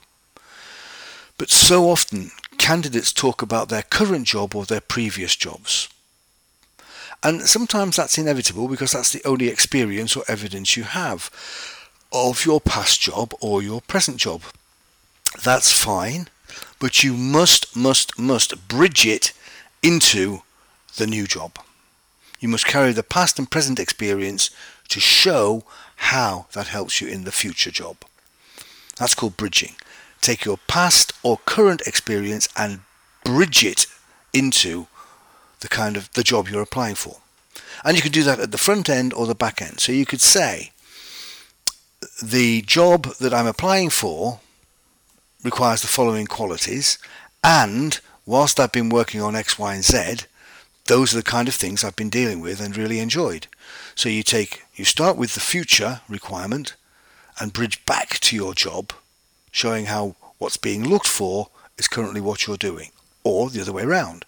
But 1.38 1.50
so 1.50 1.90
often, 1.90 2.32
candidates 2.58 3.12
talk 3.12 3.42
about 3.42 3.70
their 3.70 3.84
current 3.84 4.28
job 4.28 4.56
or 4.56 4.66
their 4.66 4.82
previous 4.82 5.36
jobs. 5.36 5.88
And 7.24 7.42
sometimes 7.42 7.96
that's 7.96 8.18
inevitable 8.18 8.68
because 8.68 8.92
that's 8.92 9.12
the 9.12 9.24
only 9.26 9.48
experience 9.48 10.16
or 10.16 10.24
evidence 10.28 10.78
you 10.78 10.84
have 10.84 11.32
of 12.12 12.46
your 12.46 12.62
past 12.62 13.02
job 13.02 13.34
or 13.42 13.62
your 13.62 13.82
present 13.82 14.18
job. 14.18 14.44
That's 15.44 15.72
fine, 15.72 16.28
but 16.80 17.04
you 17.04 17.14
must, 17.14 17.76
must, 17.76 18.20
must 18.20 18.68
bridge 18.68 19.06
it 19.06 19.34
into 19.82 20.42
the 20.98 21.08
new 21.08 21.26
job. 21.26 21.58
You 22.40 22.50
must 22.50 22.66
carry 22.66 22.92
the 22.92 23.04
past 23.04 23.40
and 23.40 23.50
present 23.50 23.80
experience 23.80 24.50
to 24.90 25.00
show 25.00 25.64
how 25.98 26.48
that 26.54 26.68
helps 26.68 27.02
you 27.02 27.08
in 27.08 27.24
the 27.24 27.32
future 27.32 27.72
job. 27.72 27.98
That's 28.98 29.16
called 29.16 29.38
bridging. 29.38 29.76
Take 30.22 30.46
your 30.46 30.58
past 30.68 31.14
or 31.24 31.40
current 31.46 31.82
experience 31.86 32.48
and 32.56 32.82
bridge 33.24 33.64
it 33.64 33.88
into 34.34 34.88
the 35.60 35.68
kind 35.68 35.98
of 35.98 36.12
the 36.14 36.24
job 36.24 36.48
you're 36.48 36.62
applying 36.62 36.96
for. 36.96 37.18
And 37.84 37.96
you 37.96 38.04
can 38.04 38.12
do 38.12 38.24
that 38.24 38.40
at 38.40 38.52
the 38.52 38.58
front 38.58 38.90
end 38.90 39.14
or 39.14 39.26
the 39.26 39.36
back 39.36 39.62
end. 39.62 39.80
So 39.80 39.92
you 39.92 40.06
could 40.06 40.22
say 40.22 40.72
the 42.22 42.62
job 42.62 43.16
that 43.20 43.34
I'm 43.34 43.48
applying 43.48 43.90
for 43.90 44.40
requires 45.44 45.82
the 45.82 45.88
following 45.88 46.28
qualities 46.28 46.98
and 47.44 48.00
whilst 48.26 48.60
I've 48.60 48.72
been 48.72 48.90
working 48.90 49.22
on 49.22 49.36
X, 49.36 49.58
Y 49.58 49.74
and 49.74 49.84
Z, 49.84 50.26
those 50.88 51.14
are 51.14 51.18
the 51.18 51.24
kind 51.24 51.48
of 51.48 51.56
things 51.56 51.84
I've 51.84 51.96
been 51.96 52.10
dealing 52.10 52.40
with 52.40 52.60
and 52.60 52.76
really 52.76 53.00
enjoyed. 53.00 53.48
So 53.96 54.10
you 54.10 54.24
take 54.24 54.64
you 54.76 54.86
start 54.86 55.18
with 55.18 55.34
the 55.34 55.40
future 55.40 56.02
requirement 56.10 56.76
and 57.40 57.54
bridge 57.54 57.86
back 57.86 58.20
to 58.20 58.36
your 58.36 58.54
job 58.54 58.94
showing 59.52 59.86
how 59.86 60.16
what's 60.38 60.58
being 60.58 60.88
looked 60.88 61.08
for 61.08 61.50
is 61.78 61.88
currently 61.88 62.22
what 62.22 62.46
you're 62.46 62.58
doing, 62.58 62.92
or 63.24 63.50
the 63.50 63.62
other 63.62 63.74
way 63.74 63.84
around. 63.84 64.26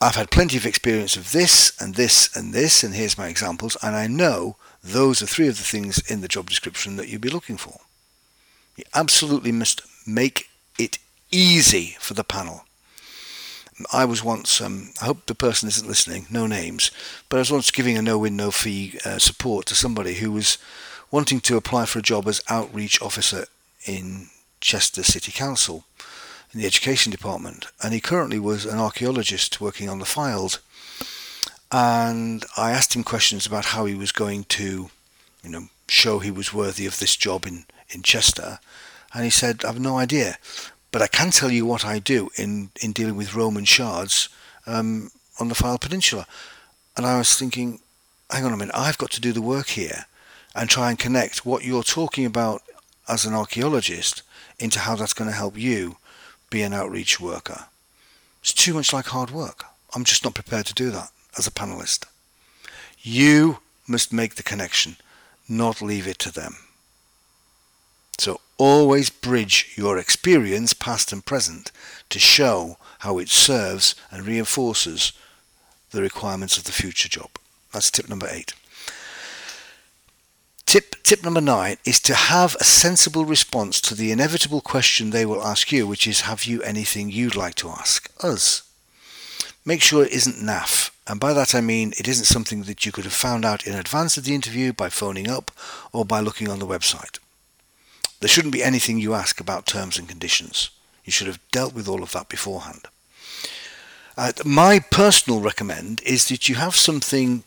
I've 0.00 0.16
had 0.16 0.30
plenty 0.30 0.56
of 0.56 0.66
experience 0.66 1.16
of 1.16 1.32
this 1.32 1.72
and 1.80 1.94
this 1.94 2.34
and 2.36 2.52
this, 2.52 2.82
and 2.82 2.94
here's 2.94 3.18
my 3.18 3.28
examples, 3.28 3.76
and 3.82 3.94
I 3.94 4.06
know 4.06 4.56
those 4.82 5.22
are 5.22 5.26
three 5.26 5.48
of 5.48 5.58
the 5.58 5.62
things 5.62 5.98
in 6.10 6.20
the 6.20 6.28
job 6.28 6.48
description 6.48 6.96
that 6.96 7.08
you'll 7.08 7.20
be 7.20 7.30
looking 7.30 7.56
for. 7.56 7.80
You 8.76 8.84
absolutely 8.94 9.52
must 9.52 9.82
make 10.06 10.48
it 10.78 10.98
easy 11.30 11.96
for 12.00 12.14
the 12.14 12.24
panel. 12.24 12.64
I 13.92 14.04
was 14.04 14.22
once, 14.22 14.60
um, 14.60 14.90
I 15.00 15.06
hope 15.06 15.26
the 15.26 15.34
person 15.34 15.68
isn't 15.68 15.88
listening, 15.88 16.26
no 16.30 16.46
names, 16.46 16.90
but 17.28 17.36
I 17.36 17.40
was 17.40 17.52
once 17.52 17.70
giving 17.70 17.96
a 17.96 18.02
no 18.02 18.18
win, 18.18 18.36
no 18.36 18.50
fee 18.50 18.98
uh, 19.04 19.18
support 19.18 19.66
to 19.66 19.74
somebody 19.74 20.14
who 20.14 20.30
was 20.32 20.58
wanting 21.10 21.40
to 21.40 21.56
apply 21.56 21.86
for 21.86 21.98
a 21.98 22.02
job 22.02 22.26
as 22.26 22.40
outreach 22.48 23.00
officer 23.02 23.46
in 23.86 24.28
Chester 24.60 25.02
City 25.02 25.32
Council 25.32 25.84
in 26.52 26.60
the 26.60 26.66
education 26.66 27.10
department, 27.10 27.66
and 27.82 27.94
he 27.94 28.00
currently 28.00 28.38
was 28.38 28.66
an 28.66 28.78
archaeologist 28.78 29.60
working 29.60 29.88
on 29.88 29.98
the 29.98 30.04
files. 30.04 30.58
And 31.70 32.44
I 32.56 32.72
asked 32.72 32.94
him 32.94 33.04
questions 33.04 33.46
about 33.46 33.66
how 33.66 33.86
he 33.86 33.94
was 33.94 34.12
going 34.12 34.44
to, 34.44 34.90
you 35.42 35.50
know, 35.50 35.68
show 35.88 36.18
he 36.18 36.30
was 36.30 36.52
worthy 36.52 36.86
of 36.86 36.98
this 36.98 37.16
job 37.16 37.46
in, 37.46 37.64
in 37.88 38.02
Chester. 38.02 38.58
And 39.14 39.24
he 39.24 39.30
said, 39.30 39.64
I've 39.64 39.80
no 39.80 39.96
idea, 39.96 40.36
but 40.92 41.02
I 41.02 41.06
can 41.08 41.30
tell 41.30 41.50
you 41.50 41.66
what 41.66 41.84
I 41.84 41.98
do 41.98 42.30
in, 42.36 42.70
in 42.80 42.92
dealing 42.92 43.16
with 43.16 43.34
Roman 43.34 43.64
shards 43.64 44.28
um, 44.66 45.10
on 45.40 45.48
the 45.48 45.54
Fylde 45.54 45.80
Peninsula. 45.80 46.26
And 46.96 47.06
I 47.06 47.18
was 47.18 47.36
thinking, 47.36 47.80
hang 48.30 48.44
on 48.44 48.52
a 48.52 48.56
minute, 48.56 48.74
I've 48.76 48.98
got 48.98 49.10
to 49.12 49.20
do 49.20 49.32
the 49.32 49.42
work 49.42 49.68
here 49.68 50.04
and 50.54 50.68
try 50.68 50.90
and 50.90 50.98
connect 50.98 51.46
what 51.46 51.64
you're 51.64 51.82
talking 51.82 52.26
about 52.26 52.62
as 53.08 53.24
an 53.24 53.32
archaeologist 53.32 54.22
into 54.58 54.80
how 54.80 54.94
that's 54.94 55.14
going 55.14 55.30
to 55.30 55.36
help 55.36 55.58
you 55.58 55.96
be 56.50 56.62
an 56.62 56.74
outreach 56.74 57.18
worker. 57.18 57.64
It's 58.42 58.52
too 58.52 58.74
much 58.74 58.92
like 58.92 59.06
hard 59.06 59.30
work. 59.30 59.64
I'm 59.94 60.04
just 60.04 60.24
not 60.24 60.34
prepared 60.34 60.66
to 60.66 60.74
do 60.74 60.90
that 60.90 61.10
as 61.38 61.46
a 61.46 61.50
panelist. 61.50 62.04
You 63.00 63.58
must 63.88 64.12
make 64.12 64.34
the 64.34 64.42
connection, 64.42 64.96
not 65.48 65.80
leave 65.80 66.06
it 66.06 66.18
to 66.20 66.30
them. 66.30 66.56
So 68.18 68.40
always 68.58 69.10
bridge 69.10 69.72
your 69.76 69.98
experience, 69.98 70.72
past 70.72 71.12
and 71.12 71.24
present, 71.24 71.72
to 72.10 72.18
show 72.18 72.76
how 73.00 73.18
it 73.18 73.28
serves 73.28 73.94
and 74.10 74.26
reinforces 74.26 75.12
the 75.90 76.02
requirements 76.02 76.56
of 76.56 76.64
the 76.64 76.72
future 76.72 77.08
job. 77.08 77.30
That's 77.72 77.90
tip 77.90 78.08
number 78.08 78.28
eight. 78.30 78.54
Tip, 80.66 81.02
tip 81.02 81.22
number 81.24 81.40
nine 81.40 81.76
is 81.84 82.00
to 82.00 82.14
have 82.14 82.54
a 82.54 82.64
sensible 82.64 83.24
response 83.24 83.80
to 83.82 83.94
the 83.94 84.12
inevitable 84.12 84.60
question 84.60 85.10
they 85.10 85.26
will 85.26 85.42
ask 85.42 85.72
you, 85.72 85.86
which 85.86 86.06
is, 86.06 86.22
have 86.22 86.44
you 86.44 86.62
anything 86.62 87.10
you'd 87.10 87.36
like 87.36 87.56
to 87.56 87.68
ask 87.68 88.10
us? 88.24 88.62
Make 89.64 89.82
sure 89.82 90.04
it 90.04 90.12
isn't 90.12 90.36
naff. 90.36 90.90
And 91.06 91.20
by 91.20 91.32
that 91.32 91.54
I 91.54 91.60
mean 91.60 91.92
it 91.98 92.08
isn't 92.08 92.24
something 92.24 92.62
that 92.62 92.86
you 92.86 92.92
could 92.92 93.04
have 93.04 93.12
found 93.12 93.44
out 93.44 93.66
in 93.66 93.74
advance 93.74 94.16
of 94.16 94.24
the 94.24 94.34
interview 94.34 94.72
by 94.72 94.88
phoning 94.88 95.28
up 95.28 95.50
or 95.92 96.04
by 96.04 96.20
looking 96.20 96.48
on 96.48 96.58
the 96.58 96.66
website. 96.66 97.18
There 98.22 98.28
shouldn't 98.28 98.52
be 98.52 98.62
anything 98.62 99.00
you 99.00 99.14
ask 99.14 99.40
about 99.40 99.66
terms 99.66 99.98
and 99.98 100.08
conditions. 100.08 100.70
You 101.04 101.10
should 101.10 101.26
have 101.26 101.40
dealt 101.50 101.74
with 101.74 101.88
all 101.88 102.04
of 102.04 102.12
that 102.12 102.28
beforehand. 102.28 102.82
Uh, 104.16 104.30
my 104.44 104.78
personal 104.78 105.40
recommend 105.40 106.00
is 106.06 106.28
that 106.28 106.48
you 106.48 106.54
have 106.54 106.76
something, 106.76 107.42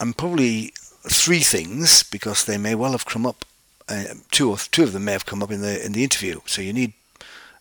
and 0.00 0.16
probably 0.16 0.72
three 1.06 1.40
things, 1.40 2.02
because 2.02 2.46
they 2.46 2.56
may 2.56 2.74
well 2.74 2.92
have 2.92 3.04
come 3.04 3.26
up. 3.26 3.44
Uh, 3.86 4.14
two 4.30 4.48
or 4.48 4.56
two 4.56 4.84
of 4.84 4.94
them 4.94 5.04
may 5.04 5.12
have 5.12 5.26
come 5.26 5.42
up 5.42 5.50
in 5.50 5.60
the 5.60 5.84
in 5.84 5.92
the 5.92 6.02
interview, 6.02 6.40
so 6.46 6.62
you 6.62 6.72
need 6.72 6.94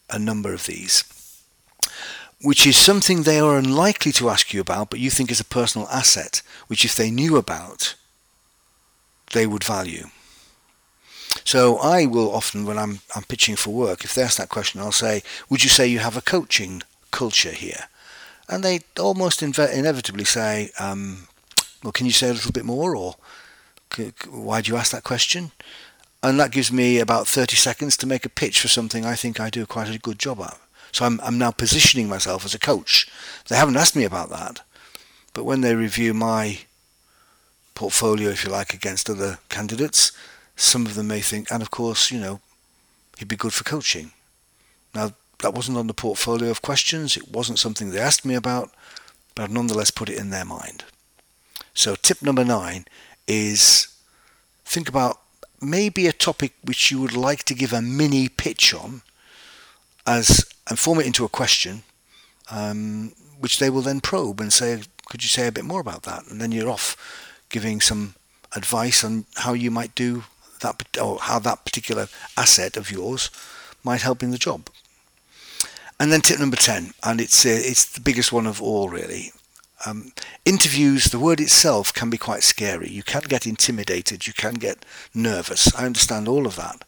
a 0.10 0.18
number 0.18 0.54
of 0.54 0.68
these. 0.68 1.04
Which 2.42 2.66
is 2.66 2.78
something 2.78 3.24
they 3.24 3.42
are 3.42 3.58
unlikely 3.58 4.14
to 4.14 4.30
ask 4.30 4.54
you 4.54 4.62
about, 4.62 4.90
but 4.92 5.00
you 5.00 5.10
think 5.10 5.30
is 5.30 5.42
a 5.42 5.56
personal 5.60 5.90
asset, 5.90 6.42
which 6.68 6.86
if 6.86 6.96
they 6.96 7.12
knew 7.12 7.36
about, 7.36 7.96
they 9.34 9.46
would 9.46 9.66
value. 9.66 10.08
So 11.44 11.78
I 11.78 12.06
will 12.06 12.34
often, 12.34 12.66
when 12.66 12.78
I'm, 12.78 13.00
I'm 13.16 13.24
pitching 13.24 13.56
for 13.56 13.72
work, 13.74 14.04
if 14.04 14.16
they 14.16 14.24
ask 14.24 14.38
that 14.38 14.50
question, 14.50 14.82
I'll 14.82 14.92
say, 14.92 15.24
would 15.50 15.64
you 15.64 15.70
say 15.70 15.88
you 15.88 16.00
have 16.00 16.18
a 16.18 16.22
coaching 16.22 16.84
culture 17.12 17.52
here? 17.52 17.88
And 18.50 18.64
they 18.64 18.82
almost 19.00 19.42
inve- 19.42 19.74
inevitably 19.74 20.26
say, 20.26 20.72
um, 20.80 21.28
well, 21.84 21.92
can 21.94 22.06
you 22.06 22.12
say 22.12 22.30
a 22.30 22.34
little 22.34 22.52
bit 22.52 22.66
more? 22.66 22.96
Or 22.96 23.16
why 24.30 24.62
do 24.62 24.72
you 24.72 24.78
ask 24.78 24.92
that 24.92 25.04
question? 25.04 25.52
And 26.24 26.40
that 26.40 26.52
gives 26.52 26.72
me 26.72 27.00
about 27.00 27.28
30 27.28 27.56
seconds 27.56 27.98
to 27.98 28.08
make 28.08 28.26
a 28.26 28.30
pitch 28.30 28.60
for 28.60 28.68
something 28.68 29.06
I 29.06 29.16
think 29.16 29.40
I 29.40 29.50
do 29.50 29.66
quite 29.66 29.94
a 29.94 30.00
good 30.00 30.20
job 30.20 30.40
at. 30.42 30.58
So 30.92 31.06
I'm, 31.06 31.20
I'm 31.22 31.38
now 31.38 31.52
positioning 31.52 32.10
myself 32.10 32.46
as 32.46 32.54
a 32.54 32.60
coach. 32.60 33.10
They 33.48 33.56
haven't 33.56 33.78
asked 33.78 33.96
me 33.96 34.04
about 34.04 34.30
that. 34.30 34.62
But 35.34 35.46
when 35.46 35.62
they 35.62 35.74
review 35.74 36.14
my 36.14 36.60
portfolio, 37.74 38.30
if 38.30 38.44
you 38.44 38.52
like, 38.52 38.74
against 38.74 39.10
other 39.10 39.40
candidates, 39.50 40.12
some 40.56 40.86
of 40.86 40.96
them 40.96 41.08
may 41.08 41.22
think, 41.22 41.52
and 41.52 41.62
of 41.62 41.72
course, 41.72 42.12
you 42.12 42.20
know, 42.20 42.40
he'd 43.18 43.28
be 43.28 43.36
good 43.36 43.54
for 43.54 43.64
coaching. 43.64 44.12
Now, 44.94 45.14
that 45.40 45.54
wasn't 45.54 45.78
on 45.78 45.88
the 45.88 45.94
portfolio 45.94 46.50
of 46.50 46.62
questions. 46.62 47.18
It 47.18 47.30
wasn't 47.30 47.60
something 47.60 47.90
they 47.90 48.00
asked 48.00 48.26
me 48.26 48.36
about, 48.36 48.72
but 49.36 49.44
I've 49.44 49.52
nonetheless 49.52 49.92
put 49.92 50.10
it 50.10 50.18
in 50.18 50.30
their 50.30 50.46
mind. 50.46 50.84
So 51.74 51.96
tip 51.96 52.22
number 52.22 52.44
nine 52.44 52.86
is 53.28 53.88
think 54.66 54.90
about 54.90 55.20
maybe 55.62 56.08
a 56.08 56.14
topic 56.14 56.54
which 56.64 56.92
you 56.92 57.00
would 57.00 57.16
like 57.16 57.44
to 57.44 57.54
give 57.54 57.72
a 57.72 57.82
mini 57.82 58.28
pitch 58.28 58.74
on 58.74 59.02
as 60.06 60.46
and 60.68 60.78
form 60.78 61.00
it 61.00 61.06
into 61.06 61.26
a 61.26 61.30
question 61.30 61.84
um, 62.50 63.14
which 63.40 63.60
they 63.60 63.70
will 63.70 63.82
then 63.82 64.02
probe 64.02 64.42
and 64.42 64.52
say 64.52 64.82
could 65.08 65.24
you 65.24 65.30
say 65.30 65.48
a 65.48 65.52
bit 65.52 65.66
more 65.66 65.80
about 65.80 66.04
that 66.04 66.24
and 66.30 66.42
then 66.42 66.52
you're 66.52 66.70
off 66.70 67.44
giving 67.50 67.80
some 67.80 68.16
advice 68.56 69.04
on 69.04 69.26
how 69.36 69.54
you 69.54 69.70
might 69.70 69.94
do 69.94 70.24
that 70.62 70.98
or 70.98 71.20
how 71.20 71.40
that 71.40 71.66
particular 71.66 72.08
asset 72.38 72.78
of 72.78 72.92
yours 72.92 73.30
might 73.84 74.02
help 74.02 74.24
in 74.24 74.32
the 74.32 74.38
job. 74.38 74.70
And 76.00 76.12
then 76.12 76.22
tip 76.22 76.40
number 76.40 76.58
10, 76.58 76.94
and 77.04 77.22
it's 77.22 77.46
uh, 77.46 77.50
it's 77.50 77.86
the 77.86 78.02
biggest 78.02 78.32
one 78.32 78.48
of 78.48 78.62
all 78.62 78.90
really. 78.90 79.32
Um, 79.86 80.14
interviews, 80.46 81.06
the 81.06 81.20
word 81.20 81.40
itself 81.40 81.94
can 81.94 82.10
be 82.10 82.18
quite 82.18 82.44
scary. 82.44 82.90
You 82.90 83.04
can 83.04 83.22
get 83.22 83.48
intimidated, 83.48 84.28
you 84.28 84.34
can 84.34 84.56
get 84.56 84.86
nervous. 85.14 85.74
I 85.76 85.86
understand 85.86 86.28
all 86.28 86.46
of 86.46 86.56
that. 86.56 86.84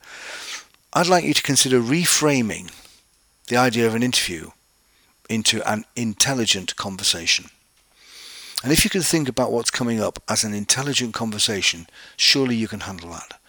I'd 0.93 1.07
like 1.07 1.25
you 1.25 1.33
to 1.33 1.41
consider 1.41 1.79
reframing 1.79 2.71
the 3.47 3.57
idea 3.57 3.87
of 3.87 3.95
an 3.95 4.03
interview 4.03 4.51
into 5.27 5.67
an 5.69 5.85
intelligent 5.95 6.75
conversation. 6.75 7.45
And 8.63 8.71
if 8.71 8.83
you 8.83 8.89
can 8.89 9.01
think 9.01 9.27
about 9.27 9.51
what's 9.51 9.71
coming 9.71 9.99
up 9.99 10.21
as 10.29 10.43
an 10.43 10.53
intelligent 10.53 11.13
conversation, 11.13 11.87
surely 12.15 12.55
you 12.55 12.67
can 12.67 12.81
handle 12.81 13.09
that 13.09 13.39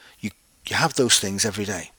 you 0.66 0.76
have 0.76 0.94
those 0.94 1.18
things 1.18 1.44
every 1.44 1.64
day. 1.64 1.90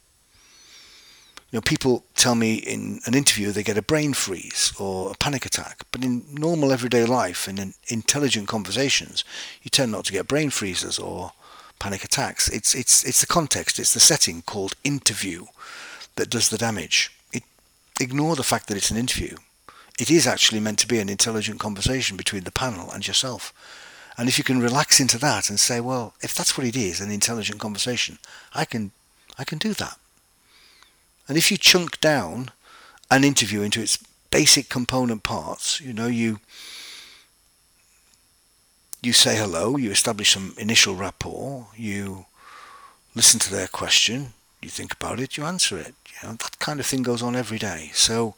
You 1.52 1.58
know, 1.58 1.62
people 1.62 2.04
tell 2.16 2.36
me 2.36 2.56
in 2.56 3.00
an 3.06 3.14
interview 3.14 3.52
they 3.52 3.64
get 3.64 3.78
a 3.78 3.82
brain 3.82 4.14
freeze 4.14 4.74
or 4.80 5.12
a 5.12 5.16
panic 5.16 5.46
attack, 5.46 5.84
but 5.92 6.04
in 6.04 6.26
normal 6.32 6.72
everyday 6.72 7.06
life 7.06 7.48
and 7.48 7.60
in 7.60 7.74
intelligent 7.88 8.48
conversations, 8.48 9.24
you 9.62 9.70
tend 9.70 9.92
not 9.92 10.06
to 10.06 10.12
get 10.12 10.28
brain 10.28 10.50
freezes 10.50 11.00
or 11.00 11.32
panic 11.80 12.04
attacks. 12.04 12.50
It's 12.50 12.74
it's 12.76 13.04
it's 13.06 13.22
the 13.22 13.28
context, 13.28 13.80
it's 13.80 13.94
the 13.94 14.00
setting 14.00 14.42
called 14.42 14.74
interview 14.84 15.46
that 16.16 16.30
does 16.30 16.50
the 16.50 16.58
damage. 16.58 17.12
It, 17.32 17.44
ignore 18.02 18.36
the 18.36 18.44
fact 18.44 18.68
that 18.68 18.78
it's 18.78 18.92
an 18.92 18.98
interview. 18.98 19.38
It 20.00 20.12
is 20.12 20.28
actually 20.28 20.60
meant 20.60 20.80
to 20.80 20.88
be 20.88 21.00
an 21.00 21.10
intelligent 21.10 21.60
conversation 21.60 22.18
between 22.18 22.44
the 22.44 22.52
panel 22.52 22.92
and 22.92 23.08
yourself. 23.08 23.54
And 24.18 24.30
if 24.30 24.38
you 24.38 24.44
can 24.44 24.62
relax 24.62 25.00
into 25.00 25.18
that 25.20 25.50
and 25.50 25.60
say, 25.60 25.82
well, 25.82 26.14
if 26.22 26.34
that's 26.34 26.58
what 26.58 26.66
it 26.66 26.76
is, 26.76 27.02
an 27.02 27.12
intelligent 27.12 27.60
conversation, 27.60 28.18
I 28.54 28.66
can, 28.66 28.92
I 29.38 29.44
can 29.44 29.58
do 29.58 29.74
that. 29.74 29.98
And 31.28 31.38
if 31.38 31.52
you 31.52 31.58
chunk 31.58 32.00
down 32.00 32.52
an 33.12 33.24
interview 33.24 33.62
into 33.62 33.82
its 33.82 33.98
basic 34.32 34.70
component 34.70 35.24
parts, 35.24 35.82
you 35.82 35.94
know, 35.94 36.08
you 36.08 36.40
you 39.02 39.14
say 39.14 39.38
hello, 39.38 39.78
you 39.78 39.92
establish 39.92 40.32
some 40.34 40.56
initial 40.58 40.96
rapport, 40.96 41.68
you 41.78 42.26
listen 43.14 43.40
to 43.40 43.52
their 43.52 43.68
question, 43.68 44.34
you 44.64 44.70
think 44.70 44.94
about 44.94 45.20
it, 45.20 45.38
you 45.38 45.46
answer 45.46 45.78
it. 45.78 45.94
You 46.08 46.28
know, 46.28 46.34
that 46.34 46.58
kind 46.58 46.80
of 46.80 46.88
thing 46.88 47.04
goes 47.04 47.22
on 47.22 47.36
every 47.36 47.60
day. 47.60 47.92
So 47.94 48.34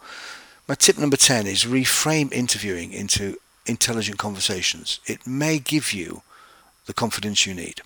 my 0.68 0.76
tip 0.76 0.98
number 0.98 1.16
10 1.16 1.48
is 1.48 1.64
reframe 1.64 2.34
interviewing 2.34 2.92
into 2.92 3.38
intelligent 3.68 4.18
conversations. 4.18 5.00
It 5.06 5.28
may 5.28 5.60
give 5.60 5.94
you 5.94 6.24
the 6.86 6.94
confidence 6.94 7.46
you 7.46 7.54
need. 7.54 7.82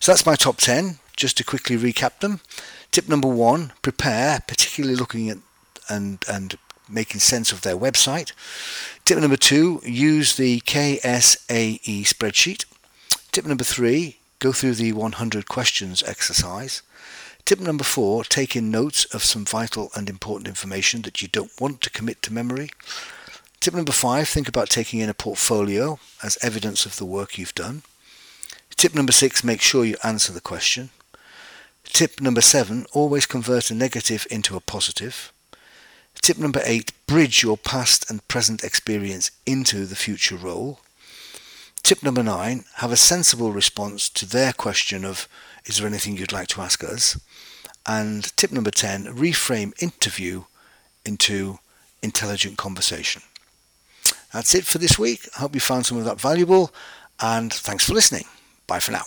So 0.00 0.12
that's 0.12 0.26
my 0.26 0.34
top 0.34 0.58
10. 0.58 0.98
Just 1.16 1.36
to 1.36 1.44
quickly 1.44 1.76
recap 1.76 2.18
them. 2.18 2.40
Tip 2.90 3.08
number 3.08 3.28
one, 3.28 3.72
prepare, 3.82 4.40
particularly 4.46 4.96
looking 4.96 5.30
at 5.30 5.38
and, 5.88 6.24
and 6.28 6.58
making 6.88 7.20
sense 7.20 7.52
of 7.52 7.62
their 7.62 7.76
website. 7.76 8.32
Tip 9.04 9.18
number 9.18 9.36
two, 9.36 9.80
use 9.84 10.36
the 10.36 10.60
KSAE 10.60 12.02
spreadsheet. 12.02 12.64
Tip 13.32 13.46
number 13.46 13.64
three, 13.64 14.18
go 14.38 14.52
through 14.52 14.74
the 14.74 14.92
100 14.92 15.48
questions 15.48 16.02
exercise. 16.02 16.82
Tip 17.44 17.60
number 17.60 17.84
four, 17.84 18.24
take 18.24 18.56
in 18.56 18.70
notes 18.70 19.04
of 19.06 19.22
some 19.22 19.44
vital 19.44 19.90
and 19.94 20.08
important 20.08 20.48
information 20.48 21.02
that 21.02 21.20
you 21.20 21.28
don't 21.28 21.52
want 21.60 21.80
to 21.82 21.90
commit 21.90 22.22
to 22.22 22.32
memory. 22.32 22.70
Tip 23.64 23.72
number 23.72 23.92
five, 23.92 24.28
think 24.28 24.46
about 24.46 24.68
taking 24.68 25.00
in 25.00 25.08
a 25.08 25.14
portfolio 25.14 25.98
as 26.22 26.36
evidence 26.42 26.84
of 26.84 26.96
the 26.96 27.06
work 27.06 27.38
you've 27.38 27.54
done. 27.54 27.82
Tip 28.76 28.94
number 28.94 29.10
six, 29.10 29.42
make 29.42 29.62
sure 29.62 29.86
you 29.86 29.96
answer 30.04 30.34
the 30.34 30.42
question. 30.42 30.90
Tip 31.84 32.20
number 32.20 32.42
seven, 32.42 32.84
always 32.92 33.24
convert 33.24 33.70
a 33.70 33.74
negative 33.74 34.26
into 34.30 34.54
a 34.54 34.60
positive. 34.60 35.32
Tip 36.20 36.36
number 36.36 36.60
eight, 36.66 36.92
bridge 37.06 37.42
your 37.42 37.56
past 37.56 38.10
and 38.10 38.28
present 38.28 38.62
experience 38.62 39.30
into 39.46 39.86
the 39.86 39.96
future 39.96 40.36
role. 40.36 40.80
Tip 41.82 42.02
number 42.02 42.22
nine, 42.22 42.66
have 42.74 42.92
a 42.92 42.96
sensible 42.96 43.50
response 43.50 44.10
to 44.10 44.26
their 44.26 44.52
question 44.52 45.06
of, 45.06 45.26
is 45.64 45.78
there 45.78 45.88
anything 45.88 46.18
you'd 46.18 46.32
like 46.32 46.48
to 46.48 46.60
ask 46.60 46.84
us? 46.84 47.18
And 47.86 48.24
tip 48.36 48.52
number 48.52 48.70
10, 48.70 49.06
reframe 49.06 49.72
interview 49.82 50.44
into 51.06 51.60
intelligent 52.02 52.58
conversation. 52.58 53.22
That's 54.34 54.52
it 54.56 54.64
for 54.64 54.78
this 54.78 54.98
week. 54.98 55.28
I 55.36 55.40
hope 55.40 55.54
you 55.54 55.60
found 55.60 55.86
some 55.86 55.96
of 55.96 56.04
that 56.06 56.20
valuable 56.20 56.74
and 57.20 57.52
thanks 57.52 57.86
for 57.86 57.94
listening. 57.94 58.24
Bye 58.66 58.80
for 58.80 58.90
now. 58.90 59.04